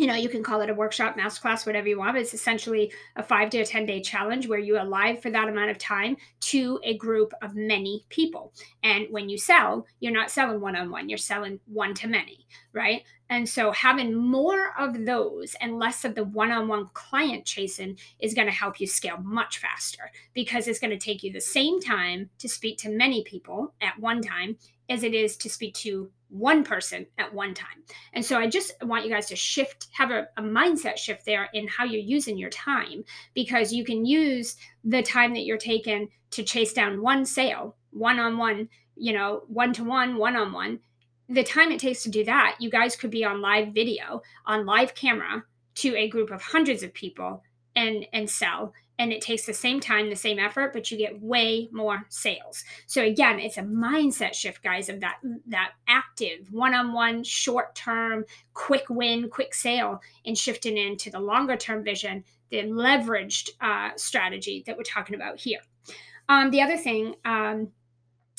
you 0.00 0.06
know, 0.06 0.14
you 0.14 0.30
can 0.30 0.42
call 0.42 0.62
it 0.62 0.70
a 0.70 0.74
workshop, 0.74 1.18
masterclass, 1.18 1.66
whatever 1.66 1.86
you 1.86 1.98
want, 1.98 2.14
but 2.14 2.22
it's 2.22 2.32
essentially 2.32 2.90
a 3.16 3.22
five 3.22 3.50
to 3.50 3.58
a 3.58 3.66
10 3.66 3.84
day 3.84 4.00
challenge 4.00 4.48
where 4.48 4.58
you 4.58 4.78
are 4.78 4.84
live 4.84 5.20
for 5.20 5.28
that 5.30 5.46
amount 5.46 5.70
of 5.70 5.76
time 5.76 6.16
to 6.40 6.80
a 6.82 6.96
group 6.96 7.34
of 7.42 7.54
many 7.54 8.06
people. 8.08 8.54
And 8.82 9.06
when 9.10 9.28
you 9.28 9.36
sell, 9.36 9.86
you're 10.00 10.10
not 10.10 10.30
selling 10.30 10.62
one 10.62 10.74
on 10.74 10.90
one, 10.90 11.10
you're 11.10 11.18
selling 11.18 11.60
one 11.66 11.92
to 11.96 12.08
many, 12.08 12.46
right? 12.72 13.02
And 13.28 13.46
so 13.46 13.72
having 13.72 14.14
more 14.14 14.72
of 14.78 15.04
those 15.04 15.54
and 15.60 15.78
less 15.78 16.06
of 16.06 16.14
the 16.14 16.24
one 16.24 16.50
on 16.50 16.66
one 16.66 16.88
client 16.94 17.44
chasing 17.44 17.98
is 18.20 18.32
going 18.32 18.48
to 18.48 18.54
help 18.54 18.80
you 18.80 18.86
scale 18.86 19.18
much 19.18 19.58
faster 19.58 20.10
because 20.32 20.66
it's 20.66 20.80
going 20.80 20.98
to 20.98 20.98
take 20.98 21.22
you 21.22 21.30
the 21.30 21.42
same 21.42 21.78
time 21.78 22.30
to 22.38 22.48
speak 22.48 22.78
to 22.78 22.88
many 22.88 23.22
people 23.22 23.74
at 23.82 24.00
one 24.00 24.22
time 24.22 24.56
as 24.88 25.02
it 25.02 25.12
is 25.12 25.36
to 25.36 25.50
speak 25.50 25.74
to 25.74 26.10
one 26.30 26.64
person 26.64 27.06
at 27.18 27.32
one 27.34 27.54
time. 27.54 27.82
And 28.12 28.24
so 28.24 28.38
I 28.38 28.48
just 28.48 28.72
want 28.82 29.04
you 29.04 29.10
guys 29.10 29.26
to 29.26 29.36
shift, 29.36 29.88
have 29.92 30.10
a, 30.10 30.28
a, 30.36 30.42
mindset 30.42 30.96
shift 30.96 31.26
there 31.26 31.48
in 31.52 31.66
how 31.68 31.84
you're 31.84 32.00
using 32.00 32.38
your 32.38 32.50
time 32.50 33.04
because 33.34 33.72
you 33.72 33.84
can 33.84 34.06
use 34.06 34.56
the 34.84 35.02
time 35.02 35.34
that 35.34 35.44
you're 35.44 35.58
taking 35.58 36.08
to 36.30 36.42
chase 36.42 36.72
down 36.72 37.02
one 37.02 37.26
sale, 37.26 37.76
one 37.90 38.18
on 38.20 38.38
one, 38.38 38.68
you 38.96 39.12
know, 39.12 39.42
one 39.48 39.72
to 39.72 39.84
one, 39.84 40.16
one 40.16 40.36
on 40.36 40.52
one. 40.52 40.78
The 41.28 41.44
time 41.44 41.72
it 41.72 41.80
takes 41.80 42.02
to 42.04 42.10
do 42.10 42.24
that, 42.24 42.56
you 42.60 42.70
guys 42.70 42.96
could 42.96 43.10
be 43.10 43.24
on 43.24 43.40
live 43.40 43.74
video, 43.74 44.22
on 44.46 44.66
live 44.66 44.94
camera 44.94 45.44
to 45.76 45.96
a 45.96 46.08
group 46.08 46.30
of 46.30 46.42
hundreds 46.42 46.82
of 46.82 46.92
people 46.94 47.42
and 47.76 48.06
and 48.12 48.28
sell. 48.28 48.72
And 48.98 49.14
it 49.14 49.22
takes 49.22 49.46
the 49.46 49.54
same 49.54 49.80
time 49.80 50.10
the 50.10 50.16
same 50.16 50.38
effort 50.38 50.72
but 50.72 50.90
you 50.90 50.98
get 50.98 51.22
way 51.22 51.68
more 51.72 52.04
sales. 52.08 52.64
So 52.86 53.02
again 53.02 53.40
it's 53.40 53.56
a 53.56 53.62
mindset 53.62 54.34
shift 54.34 54.62
guys 54.62 54.88
of 54.88 55.00
that 55.00 55.18
that 55.46 55.72
active 55.88 56.48
one-on-one 56.50 57.24
short 57.24 57.74
term 57.74 58.24
quick 58.52 58.90
win 58.90 59.30
quick 59.30 59.54
sale 59.54 60.00
and 60.26 60.36
shifting 60.36 60.76
into 60.76 61.10
the 61.10 61.20
longer 61.20 61.56
term 61.56 61.82
vision 61.82 62.24
the 62.50 62.64
leveraged 62.64 63.50
uh, 63.60 63.90
strategy 63.96 64.62
that 64.66 64.76
we're 64.76 64.82
talking 64.82 65.14
about 65.14 65.38
here. 65.38 65.60
Um, 66.28 66.50
the 66.50 66.62
other 66.62 66.76
thing 66.76 67.14
um, 67.24 67.68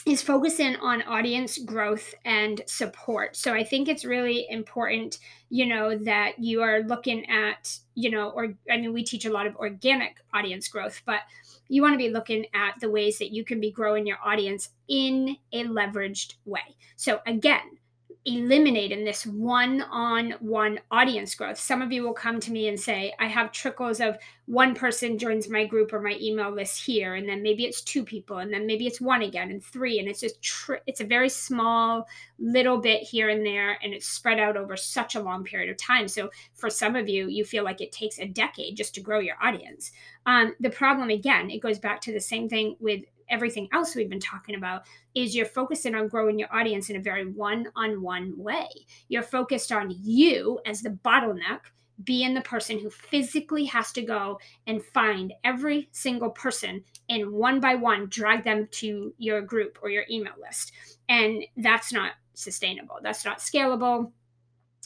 is 0.05 0.22
focusing 0.22 0.75
on 0.77 1.03
audience 1.03 1.60
growth 1.60 2.15
and 2.25 2.62
support. 2.65 3.36
So 3.36 3.53
I 3.53 3.63
think 3.63 3.88
it's 3.88 4.03
really 4.03 4.48
important, 4.50 5.20
you 5.50 5.67
know, 5.67 5.96
that 6.00 6.39
you 6.39 6.62
are 6.63 6.81
looking 6.81 7.29
at, 7.29 7.77
you 7.93 8.10
know, 8.10 8.29
or 8.29 8.53
I 8.70 8.77
mean, 8.77 8.93
we 8.93 9.03
teach 9.03 9.25
a 9.25 9.31
lot 9.31 9.46
of 9.46 9.55
organic 9.58 10.17
audience 10.34 10.67
growth, 10.67 11.01
but 11.05 11.20
you 11.67 11.81
want 11.81 11.93
to 11.93 11.98
be 11.98 12.10
looking 12.10 12.46
at 12.53 12.79
the 12.81 12.89
ways 12.89 13.20
that 13.20 13.31
you 13.31 13.46
can 13.46 13.62
be 13.62 13.72
growing 13.72 14.08
your 14.08 14.17
audience 14.25 14.70
in 14.88 15.38
a 15.53 15.65
leveraged 15.65 16.34
way. 16.46 16.75
So 16.96 17.20
again, 17.27 17.77
eliminating 18.25 19.03
this 19.03 19.25
one 19.25 19.81
on 19.89 20.31
one 20.41 20.79
audience 20.91 21.33
growth. 21.33 21.57
Some 21.57 21.81
of 21.81 21.91
you 21.91 22.03
will 22.03 22.13
come 22.13 22.39
to 22.39 22.51
me 22.51 22.67
and 22.67 22.79
say, 22.79 23.13
I 23.19 23.25
have 23.25 23.51
trickles 23.51 23.99
of 23.99 24.15
one 24.45 24.75
person 24.75 25.17
joins 25.17 25.49
my 25.49 25.65
group 25.65 25.91
or 25.91 25.99
my 26.01 26.15
email 26.21 26.51
list 26.51 26.83
here, 26.83 27.15
and 27.15 27.27
then 27.27 27.41
maybe 27.41 27.65
it's 27.65 27.81
two 27.81 28.03
people, 28.03 28.37
and 28.37 28.53
then 28.53 28.67
maybe 28.67 28.85
it's 28.85 29.01
one 29.01 29.23
again, 29.23 29.49
and 29.49 29.63
three. 29.63 29.97
And 29.97 30.07
it's 30.07 30.19
just, 30.19 30.39
tri- 30.41 30.81
it's 30.85 31.01
a 31.01 31.05
very 31.05 31.29
small 31.29 32.07
little 32.37 32.77
bit 32.77 33.01
here 33.01 33.29
and 33.29 33.43
there, 33.43 33.79
and 33.81 33.91
it's 33.91 34.05
spread 34.05 34.39
out 34.39 34.55
over 34.55 34.77
such 34.77 35.15
a 35.15 35.21
long 35.21 35.43
period 35.43 35.71
of 35.71 35.77
time. 35.77 36.07
So 36.07 36.29
for 36.53 36.69
some 36.69 36.95
of 36.95 37.09
you, 37.09 37.27
you 37.27 37.43
feel 37.43 37.63
like 37.63 37.81
it 37.81 37.91
takes 37.91 38.19
a 38.19 38.27
decade 38.27 38.77
just 38.77 38.93
to 38.95 39.01
grow 39.01 39.19
your 39.19 39.37
audience. 39.41 39.93
Um, 40.27 40.53
the 40.59 40.69
problem, 40.69 41.09
again, 41.09 41.49
it 41.49 41.61
goes 41.61 41.79
back 41.79 42.01
to 42.01 42.13
the 42.13 42.19
same 42.19 42.47
thing 42.47 42.75
with 42.79 43.01
everything 43.31 43.67
else 43.73 43.95
we've 43.95 44.09
been 44.09 44.19
talking 44.19 44.55
about 44.55 44.83
is 45.15 45.35
you're 45.35 45.45
focusing 45.45 45.95
on 45.95 46.07
growing 46.07 46.38
your 46.38 46.53
audience 46.53 46.89
in 46.89 46.97
a 46.97 47.01
very 47.01 47.31
one-on-one 47.31 48.33
way. 48.38 48.67
You're 49.07 49.23
focused 49.23 49.71
on 49.71 49.95
you 50.03 50.59
as 50.65 50.81
the 50.81 50.89
bottleneck 50.89 51.61
being 52.03 52.33
the 52.33 52.41
person 52.41 52.79
who 52.79 52.89
physically 52.89 53.65
has 53.65 53.91
to 53.91 54.01
go 54.01 54.39
and 54.67 54.83
find 54.83 55.33
every 55.43 55.88
single 55.91 56.31
person 56.31 56.83
and 57.09 57.31
one 57.31 57.59
by 57.59 57.75
one 57.75 58.07
drag 58.07 58.43
them 58.43 58.67
to 58.71 59.13
your 59.17 59.41
group 59.41 59.77
or 59.81 59.89
your 59.89 60.05
email 60.09 60.33
list. 60.41 60.71
And 61.09 61.43
that's 61.57 61.93
not 61.93 62.13
sustainable. 62.33 62.97
That's 63.03 63.25
not 63.25 63.39
scalable 63.39 64.11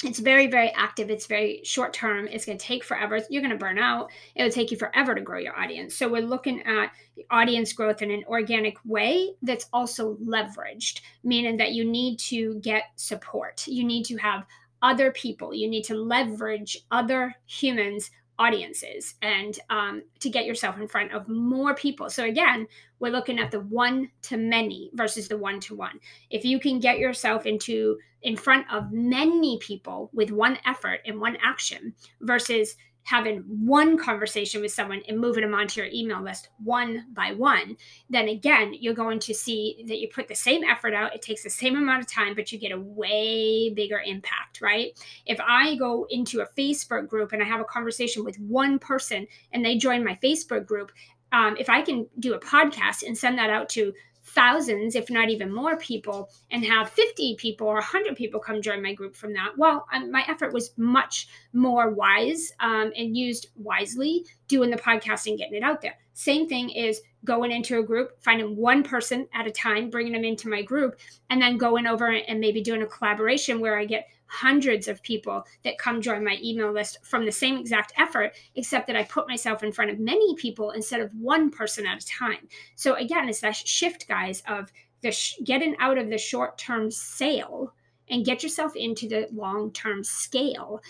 it's 0.03 0.19
very 0.19 0.47
very 0.47 0.71
active. 0.71 1.09
It's 1.09 1.25
very 1.25 1.61
short 1.63 1.93
term. 1.93 2.27
It's 2.27 2.45
going 2.45 2.57
to 2.57 2.65
take 2.65 2.83
forever. 2.83 3.19
You're 3.29 3.41
going 3.41 3.51
to 3.51 3.57
burn 3.57 3.79
out. 3.79 4.11
It 4.35 4.43
will 4.43 4.51
take 4.51 4.71
you 4.71 4.77
forever 4.77 5.15
to 5.15 5.21
grow 5.21 5.39
your 5.39 5.57
audience. 5.57 5.95
So 5.95 6.09
we're 6.09 6.21
looking 6.21 6.61
at 6.63 6.91
audience 7.31 7.71
growth 7.71 8.01
in 8.01 8.11
an 8.11 8.25
organic 8.27 8.77
way 8.83 9.31
that's 9.41 9.67
also 9.71 10.15
leveraged 10.15 10.99
meaning 11.23 11.55
that 11.57 11.71
you 11.71 11.85
need 11.85 12.19
to 12.19 12.55
get 12.55 12.83
support. 12.97 13.65
You 13.67 13.85
need 13.85 14.03
to 14.05 14.17
have 14.17 14.45
other 14.81 15.11
people. 15.11 15.53
You 15.53 15.69
need 15.69 15.83
to 15.85 15.95
leverage 15.95 16.77
other 16.91 17.33
humans 17.45 18.11
audiences 18.37 19.15
and 19.21 19.59
um, 19.69 20.03
to 20.19 20.29
get 20.29 20.45
yourself 20.45 20.77
in 20.77 20.87
front 20.87 21.13
of 21.13 21.27
more 21.27 21.73
people. 21.75 22.09
So 22.09 22.25
again, 22.25 22.67
we're 22.99 23.11
looking 23.11 23.39
at 23.39 23.51
the 23.51 23.61
one 23.61 24.09
to 24.23 24.37
many 24.37 24.89
versus 24.93 25.27
the 25.27 25.37
one 25.37 25.59
to 25.61 25.75
one. 25.75 25.99
If 26.29 26.43
you 26.43 26.59
can 26.59 26.79
get 26.79 26.99
yourself 26.99 27.45
into 27.45 27.97
in 28.23 28.35
front 28.35 28.65
of 28.71 28.91
many 28.91 29.59
people 29.59 30.09
with 30.13 30.31
one 30.31 30.57
effort 30.65 30.99
and 31.05 31.21
one 31.21 31.37
action 31.43 31.93
versus 32.21 32.75
having 33.05 33.37
one 33.47 33.99
conversation 33.99 34.61
with 34.61 34.71
someone 34.71 34.99
and 35.07 35.19
moving 35.19 35.43
them 35.43 35.53
onto 35.53 35.79
your 35.79 35.89
email 35.93 36.21
list 36.21 36.49
one 36.63 37.05
by 37.13 37.31
one, 37.31 37.77
then 38.09 38.27
again, 38.29 38.73
you're 38.73 38.95
going 38.95 39.19
to 39.19 39.31
see 39.31 39.85
that 39.87 39.99
you 39.99 40.09
put 40.09 40.27
the 40.27 40.35
same 40.35 40.63
effort 40.63 40.95
out. 40.95 41.13
It 41.13 41.21
takes 41.21 41.43
the 41.43 41.49
same 41.49 41.77
amount 41.77 42.01
of 42.01 42.11
time, 42.11 42.33
but 42.33 42.51
you 42.51 42.57
get 42.57 42.71
a 42.71 42.79
way 42.79 43.69
bigger 43.69 44.01
impact, 44.03 44.59
right? 44.59 44.99
If 45.27 45.39
I 45.39 45.75
go 45.75 46.07
into 46.09 46.41
a 46.41 46.47
Facebook 46.57 47.07
group 47.07 47.31
and 47.31 47.43
I 47.43 47.45
have 47.45 47.61
a 47.61 47.65
conversation 47.65 48.25
with 48.25 48.39
one 48.39 48.79
person 48.79 49.27
and 49.51 49.63
they 49.63 49.77
join 49.77 50.03
my 50.03 50.17
Facebook 50.23 50.65
group, 50.65 50.91
um, 51.31 51.55
if 51.59 51.69
I 51.69 51.83
can 51.83 52.07
do 52.19 52.33
a 52.33 52.39
podcast 52.39 53.03
and 53.05 53.15
send 53.15 53.37
that 53.37 53.51
out 53.51 53.69
to 53.69 53.93
thousands, 54.35 54.95
if 54.95 55.09
not 55.09 55.29
even 55.29 55.51
more 55.51 55.77
people, 55.77 56.29
and 56.51 56.63
have 56.63 56.89
50 56.89 57.35
people 57.37 57.67
or 57.67 57.75
100 57.75 58.15
people 58.15 58.39
come 58.39 58.61
join 58.61 58.83
my 58.83 58.93
group 58.93 59.15
from 59.15 59.33
that, 59.33 59.53
well, 59.57 59.87
um, 59.93 60.11
my 60.11 60.23
effort 60.27 60.53
was 60.53 60.71
much 60.77 61.27
more 61.53 61.89
wise 61.89 62.51
um, 62.59 62.91
and 62.95 63.17
used 63.17 63.47
wisely 63.55 64.25
doing 64.47 64.69
the 64.69 64.77
podcast 64.77 65.25
and 65.27 65.37
getting 65.37 65.55
it 65.55 65.63
out 65.63 65.81
there. 65.81 65.97
Same 66.13 66.47
thing 66.47 66.69
is 66.69 67.01
going 67.25 67.51
into 67.51 67.79
a 67.79 67.83
group, 67.83 68.21
finding 68.21 68.55
one 68.55 68.83
person 68.83 69.27
at 69.33 69.47
a 69.47 69.51
time, 69.51 69.89
bringing 69.89 70.13
them 70.13 70.23
into 70.23 70.47
my 70.47 70.61
group, 70.61 70.97
and 71.29 71.41
then 71.41 71.57
going 71.57 71.87
over 71.87 72.07
and 72.07 72.39
maybe 72.39 72.61
doing 72.61 72.83
a 72.83 72.87
collaboration 72.87 73.59
where 73.59 73.77
I 73.77 73.85
get 73.85 74.07
hundreds 74.27 74.87
of 74.87 75.03
people 75.03 75.45
that 75.63 75.77
come 75.77 76.01
join 76.01 76.23
my 76.23 76.37
email 76.43 76.71
list 76.71 76.97
from 77.03 77.25
the 77.25 77.31
same 77.31 77.57
exact 77.57 77.93
effort, 77.97 78.33
except 78.55 78.87
that 78.87 78.95
I 78.95 79.03
put 79.03 79.27
myself 79.27 79.63
in 79.63 79.71
front 79.71 79.91
of 79.91 79.99
many 79.99 80.35
people 80.35 80.71
instead 80.71 81.01
of 81.01 81.13
one 81.13 81.49
person 81.49 81.85
at 81.85 82.03
a 82.03 82.07
time. 82.07 82.47
So 82.75 82.95
again, 82.95 83.29
it's 83.29 83.41
that 83.41 83.55
shift, 83.55 84.07
guys, 84.07 84.43
of 84.47 84.71
the 85.01 85.11
sh- 85.11 85.35
getting 85.43 85.75
out 85.79 85.97
of 85.97 86.09
the 86.09 86.17
short 86.17 86.57
term 86.57 86.89
sale 86.89 87.73
and 88.09 88.25
get 88.25 88.43
yourself 88.43 88.75
into 88.75 89.07
the 89.07 89.27
long 89.31 89.71
term 89.71 90.03
scale 90.03 90.81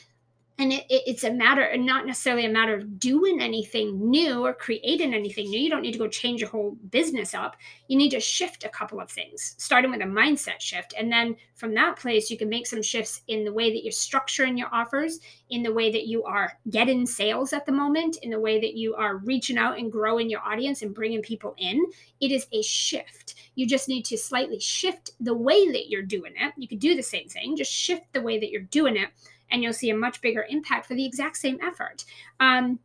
and 0.57 0.71
it, 0.71 0.85
it, 0.89 1.03
it's 1.05 1.23
a 1.23 1.31
matter 1.31 1.75
not 1.77 2.05
necessarily 2.05 2.45
a 2.45 2.49
matter 2.49 2.75
of 2.75 2.99
doing 2.99 3.41
anything 3.41 4.09
new 4.09 4.45
or 4.45 4.53
creating 4.53 5.13
anything 5.13 5.49
new. 5.49 5.59
You 5.59 5.69
don't 5.69 5.81
need 5.81 5.91
to 5.91 5.99
go 5.99 6.07
change 6.07 6.39
your 6.39 6.49
whole 6.49 6.77
business 6.89 7.33
up. 7.33 7.57
You 7.87 7.97
need 7.97 8.11
to 8.11 8.19
shift 8.19 8.63
a 8.63 8.69
couple 8.69 9.01
of 9.01 9.09
things 9.09 9.55
starting 9.57 9.91
with 9.91 10.01
a 10.01 10.05
mindset 10.05 10.59
shift. 10.59 10.93
And 10.97 11.11
then 11.11 11.35
from 11.55 11.73
that 11.73 11.97
place 11.97 12.31
you 12.31 12.37
can 12.37 12.49
make 12.49 12.67
some 12.67 12.81
shifts 12.81 13.21
in 13.27 13.43
the 13.43 13.51
way 13.51 13.71
that 13.71 13.83
you're 13.83 13.91
structuring 13.91 14.57
your 14.57 14.73
offers 14.73 15.19
in 15.49 15.61
the 15.61 15.73
way 15.73 15.91
that 15.91 16.07
you 16.07 16.23
are 16.23 16.53
getting 16.69 17.05
sales 17.05 17.51
at 17.53 17.65
the 17.65 17.71
moment 17.71 18.17
in 18.23 18.29
the 18.29 18.39
way 18.39 18.59
that 18.59 18.75
you 18.75 18.95
are 18.95 19.17
reaching 19.17 19.57
out 19.57 19.77
and 19.77 19.91
growing 19.91 20.29
your 20.29 20.41
audience 20.41 20.81
and 20.81 20.95
bringing 20.95 21.21
people 21.21 21.53
in. 21.57 21.85
It 22.21 22.31
is 22.31 22.47
a 22.53 22.61
shift. 22.61 23.35
You 23.55 23.67
just 23.67 23.89
need 23.89 24.05
to 24.05 24.17
slightly 24.17 24.59
shift 24.59 25.11
the 25.19 25.33
way 25.35 25.71
that 25.71 25.89
you're 25.89 26.01
doing 26.01 26.33
it. 26.37 26.53
You 26.57 26.67
could 26.67 26.79
do 26.79 26.95
the 26.95 27.03
same 27.03 27.27
thing 27.27 27.55
just 27.55 27.71
shift 27.71 28.11
the 28.13 28.21
way 28.21 28.39
that 28.39 28.49
you're 28.49 28.61
doing 28.61 28.95
it 28.95 29.09
and 29.55 29.63
you'll 29.63 29.71
see 29.71 29.89
a 29.89 29.95
much 29.95 30.19
bigger 30.19 30.45
impact 30.49 30.85
for 30.85 30.95
the 30.95 31.05
exact 31.05 31.37
same 31.37 31.57
effort. 31.63 32.03
Um, 32.41 32.77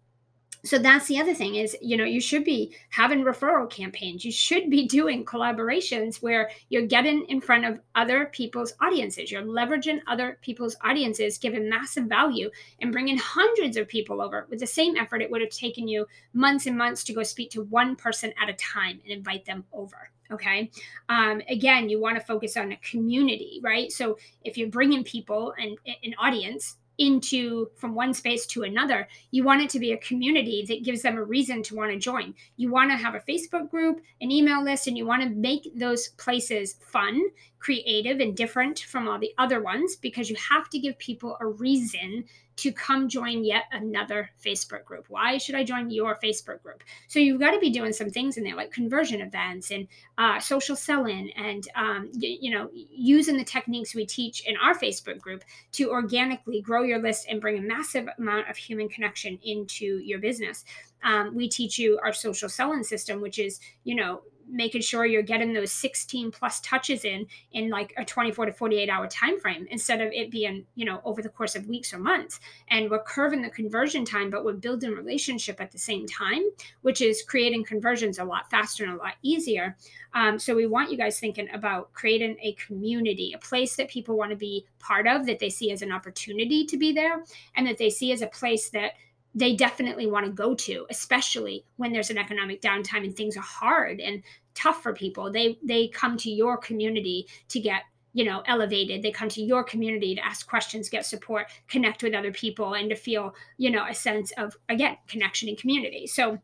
so 0.64 0.78
that's 0.78 1.06
the 1.06 1.18
other 1.18 1.34
thing 1.34 1.56
is 1.56 1.76
you 1.80 1.96
know 1.96 2.04
you 2.04 2.20
should 2.20 2.44
be 2.44 2.74
having 2.90 3.24
referral 3.24 3.68
campaigns. 3.70 4.24
You 4.24 4.32
should 4.32 4.70
be 4.70 4.86
doing 5.00 5.24
collaborations 5.24 6.22
where 6.22 6.50
you're 6.68 6.86
getting 6.86 7.24
in 7.26 7.40
front 7.40 7.64
of 7.64 7.80
other 7.94 8.26
people's 8.26 8.74
audiences. 8.80 9.30
You're 9.30 9.42
leveraging 9.42 10.00
other 10.06 10.38
people's 10.42 10.76
audiences 10.84 11.38
giving 11.38 11.68
massive 11.68 12.04
value 12.04 12.50
and 12.80 12.92
bringing 12.92 13.18
hundreds 13.18 13.76
of 13.76 13.88
people 13.88 14.20
over. 14.20 14.46
With 14.50 14.60
the 14.60 14.66
same 14.66 14.96
effort 14.96 15.22
it 15.22 15.30
would 15.30 15.40
have 15.40 15.50
taken 15.50 15.88
you 15.88 16.06
months 16.32 16.66
and 16.66 16.76
months 16.76 17.04
to 17.04 17.12
go 17.12 17.22
speak 17.22 17.50
to 17.52 17.62
one 17.64 17.96
person 17.96 18.32
at 18.40 18.48
a 18.48 18.54
time 18.54 19.00
and 19.04 19.12
invite 19.12 19.44
them 19.44 19.64
over 19.72 20.10
okay? 20.30 20.70
Um, 21.08 21.42
again 21.48 21.88
you 21.88 22.00
want 22.00 22.16
to 22.16 22.24
focus 22.24 22.56
on 22.56 22.72
a 22.72 22.76
community 22.76 23.60
right? 23.62 23.90
So 23.90 24.16
if 24.44 24.56
you're 24.56 24.68
bringing 24.68 25.04
people 25.04 25.54
and 25.58 25.76
an 26.04 26.14
audience 26.18 26.76
into 27.00 27.70
from 27.74 27.94
one 27.94 28.12
space 28.12 28.46
to 28.46 28.62
another. 28.62 29.08
You 29.30 29.42
want 29.42 29.62
it 29.62 29.70
to 29.70 29.80
be 29.80 29.92
a 29.92 29.98
community 29.98 30.64
that 30.68 30.84
gives 30.84 31.00
them 31.02 31.16
a 31.16 31.24
reason 31.24 31.62
to 31.64 31.74
want 31.74 31.90
to 31.90 31.98
join. 31.98 32.34
You 32.56 32.70
want 32.70 32.90
to 32.90 32.96
have 32.96 33.14
a 33.14 33.20
facebook 33.20 33.70
group 33.70 34.02
an 34.20 34.30
email 34.30 34.62
list 34.62 34.86
and 34.86 34.96
you 34.96 35.06
want 35.06 35.22
to 35.22 35.30
make 35.30 35.72
those 35.74 36.08
places 36.10 36.76
fun 36.80 37.22
creative 37.58 38.20
and 38.20 38.36
different 38.36 38.80
from 38.80 39.08
all 39.08 39.18
the 39.18 39.32
other 39.38 39.62
ones 39.62 39.96
because 39.96 40.28
you 40.30 40.36
have 40.36 40.68
to 40.70 40.78
give 40.78 40.98
people 40.98 41.36
a 41.40 41.46
reason 41.46 42.24
to 42.60 42.72
come 42.72 43.08
join 43.08 43.42
yet 43.44 43.64
another 43.72 44.30
Facebook 44.44 44.84
group. 44.84 45.06
Why 45.08 45.38
should 45.38 45.54
I 45.54 45.64
join 45.64 45.90
your 45.90 46.18
Facebook 46.22 46.62
group? 46.62 46.82
So 47.08 47.18
you've 47.18 47.40
got 47.40 47.52
to 47.52 47.58
be 47.58 47.70
doing 47.70 47.92
some 47.92 48.10
things 48.10 48.36
in 48.36 48.44
there 48.44 48.54
like 48.54 48.70
conversion 48.70 49.22
events 49.22 49.70
and 49.70 49.88
uh, 50.18 50.38
social 50.38 50.76
selling 50.76 51.30
and, 51.36 51.66
um, 51.74 52.10
y- 52.14 52.38
you 52.40 52.50
know, 52.50 52.68
using 52.72 53.36
the 53.36 53.44
techniques 53.44 53.94
we 53.94 54.04
teach 54.04 54.46
in 54.46 54.56
our 54.58 54.74
Facebook 54.74 55.18
group 55.18 55.42
to 55.72 55.90
organically 55.90 56.60
grow 56.60 56.82
your 56.82 57.00
list 57.00 57.26
and 57.30 57.40
bring 57.40 57.58
a 57.58 57.62
massive 57.62 58.08
amount 58.18 58.48
of 58.50 58.56
human 58.56 58.88
connection 58.88 59.38
into 59.42 59.98
your 59.98 60.18
business. 60.18 60.64
Um, 61.02 61.34
we 61.34 61.48
teach 61.48 61.78
you 61.78 61.98
our 62.04 62.12
social 62.12 62.50
selling 62.50 62.84
system, 62.84 63.22
which 63.22 63.38
is, 63.38 63.58
you 63.84 63.94
know, 63.94 64.20
making 64.50 64.82
sure 64.82 65.06
you're 65.06 65.22
getting 65.22 65.52
those 65.52 65.72
16 65.72 66.30
plus 66.30 66.60
touches 66.60 67.04
in 67.04 67.26
in 67.52 67.70
like 67.70 67.92
a 67.96 68.04
24 68.04 68.46
to 68.46 68.52
48 68.52 68.88
hour 68.88 69.06
time 69.06 69.38
frame 69.38 69.66
instead 69.70 70.00
of 70.00 70.12
it 70.12 70.30
being 70.30 70.64
you 70.74 70.84
know 70.84 71.00
over 71.04 71.22
the 71.22 71.28
course 71.28 71.56
of 71.56 71.66
weeks 71.66 71.92
or 71.92 71.98
months. 71.98 72.40
And 72.68 72.90
we're 72.90 73.02
curving 73.02 73.42
the 73.42 73.50
conversion 73.50 74.04
time 74.04 74.30
but 74.30 74.44
we're 74.44 74.54
building 74.54 74.90
relationship 74.90 75.60
at 75.60 75.70
the 75.70 75.78
same 75.78 76.06
time 76.06 76.42
which 76.82 77.00
is 77.00 77.22
creating 77.22 77.64
conversions 77.64 78.18
a 78.18 78.24
lot 78.24 78.50
faster 78.50 78.84
and 78.84 78.94
a 78.94 78.96
lot 78.96 79.14
easier. 79.22 79.76
Um, 80.12 80.38
so 80.38 80.54
we 80.54 80.66
want 80.66 80.90
you 80.90 80.96
guys 80.96 81.20
thinking 81.20 81.48
about 81.52 81.92
creating 81.92 82.36
a 82.42 82.52
community 82.54 83.32
a 83.34 83.38
place 83.38 83.76
that 83.76 83.88
people 83.88 84.16
want 84.16 84.30
to 84.30 84.36
be 84.36 84.66
part 84.78 85.06
of 85.06 85.26
that 85.26 85.38
they 85.38 85.50
see 85.50 85.70
as 85.70 85.82
an 85.82 85.92
opportunity 85.92 86.64
to 86.64 86.76
be 86.76 86.92
there 86.92 87.24
and 87.54 87.66
that 87.66 87.78
they 87.78 87.90
see 87.90 88.12
as 88.12 88.22
a 88.22 88.26
place 88.26 88.70
that 88.70 88.92
they 89.34 89.54
definitely 89.54 90.06
want 90.06 90.26
to 90.26 90.32
go 90.32 90.54
to 90.54 90.86
especially 90.90 91.64
when 91.76 91.92
there's 91.92 92.10
an 92.10 92.18
economic 92.18 92.60
downtime 92.60 93.04
and 93.04 93.16
things 93.16 93.36
are 93.36 93.42
hard 93.42 94.00
and 94.00 94.22
tough 94.54 94.82
for 94.82 94.92
people. 94.92 95.30
They 95.30 95.58
they 95.62 95.88
come 95.88 96.16
to 96.18 96.30
your 96.30 96.56
community 96.56 97.26
to 97.48 97.60
get 97.60 97.82
you 98.12 98.24
know 98.24 98.42
elevated. 98.46 99.02
They 99.02 99.10
come 99.10 99.28
to 99.30 99.42
your 99.42 99.64
community 99.64 100.14
to 100.14 100.24
ask 100.24 100.48
questions 100.48 100.88
get 100.88 101.06
support 101.06 101.46
connect 101.68 102.02
with 102.02 102.14
other 102.14 102.32
people 102.32 102.74
and 102.74 102.90
to 102.90 102.96
feel 102.96 103.34
you 103.58 103.70
know 103.70 103.86
a 103.88 103.94
sense 103.94 104.32
of 104.36 104.56
again 104.68 104.96
connection 105.06 105.48
and 105.48 105.58
community. 105.58 106.06
So 106.06 106.38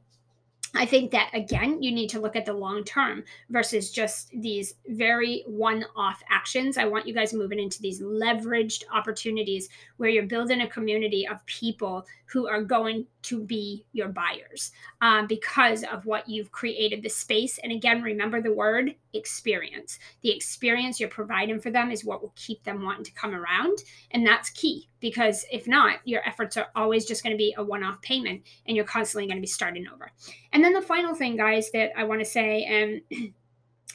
I 0.76 0.86
think 0.86 1.10
that 1.12 1.30
again, 1.32 1.82
you 1.82 1.92
need 1.92 2.08
to 2.10 2.20
look 2.20 2.36
at 2.36 2.46
the 2.46 2.52
long 2.52 2.84
term 2.84 3.24
versus 3.50 3.90
just 3.90 4.30
these 4.30 4.74
very 4.88 5.44
one 5.46 5.84
off 5.96 6.22
actions. 6.30 6.78
I 6.78 6.84
want 6.84 7.06
you 7.06 7.14
guys 7.14 7.32
moving 7.32 7.58
into 7.58 7.80
these 7.80 8.00
leveraged 8.00 8.84
opportunities 8.92 9.68
where 9.96 10.10
you're 10.10 10.26
building 10.26 10.60
a 10.60 10.68
community 10.68 11.26
of 11.26 11.44
people 11.46 12.06
who 12.26 12.48
are 12.48 12.62
going 12.62 13.06
to 13.22 13.42
be 13.42 13.84
your 13.92 14.08
buyers 14.08 14.72
um, 15.00 15.26
because 15.26 15.84
of 15.84 16.06
what 16.06 16.28
you've 16.28 16.52
created 16.52 17.02
the 17.02 17.08
space. 17.08 17.58
And 17.58 17.72
again, 17.72 18.02
remember 18.02 18.40
the 18.40 18.52
word 18.52 18.94
experience. 19.14 19.98
The 20.22 20.34
experience 20.34 21.00
you're 21.00 21.08
providing 21.08 21.60
for 21.60 21.70
them 21.70 21.90
is 21.90 22.04
what 22.04 22.22
will 22.22 22.34
keep 22.36 22.62
them 22.64 22.84
wanting 22.84 23.04
to 23.04 23.12
come 23.12 23.34
around. 23.34 23.78
And 24.10 24.26
that's 24.26 24.50
key 24.50 24.88
because 25.00 25.44
if 25.52 25.68
not, 25.68 25.98
your 26.04 26.26
efforts 26.26 26.56
are 26.56 26.68
always 26.74 27.04
just 27.04 27.22
going 27.22 27.34
to 27.34 27.38
be 27.38 27.54
a 27.56 27.64
one 27.64 27.84
off 27.84 28.00
payment 28.02 28.42
and 28.66 28.76
you're 28.76 28.84
constantly 28.84 29.26
going 29.26 29.38
to 29.38 29.42
be 29.42 29.46
starting 29.46 29.86
over. 29.92 30.10
And 30.52 30.64
then 30.64 30.72
the 30.72 30.82
final 30.82 31.14
thing, 31.14 31.36
guys, 31.36 31.70
that 31.72 31.92
I 31.96 32.04
want 32.04 32.20
to 32.20 32.24
say, 32.24 32.64
and 32.64 33.00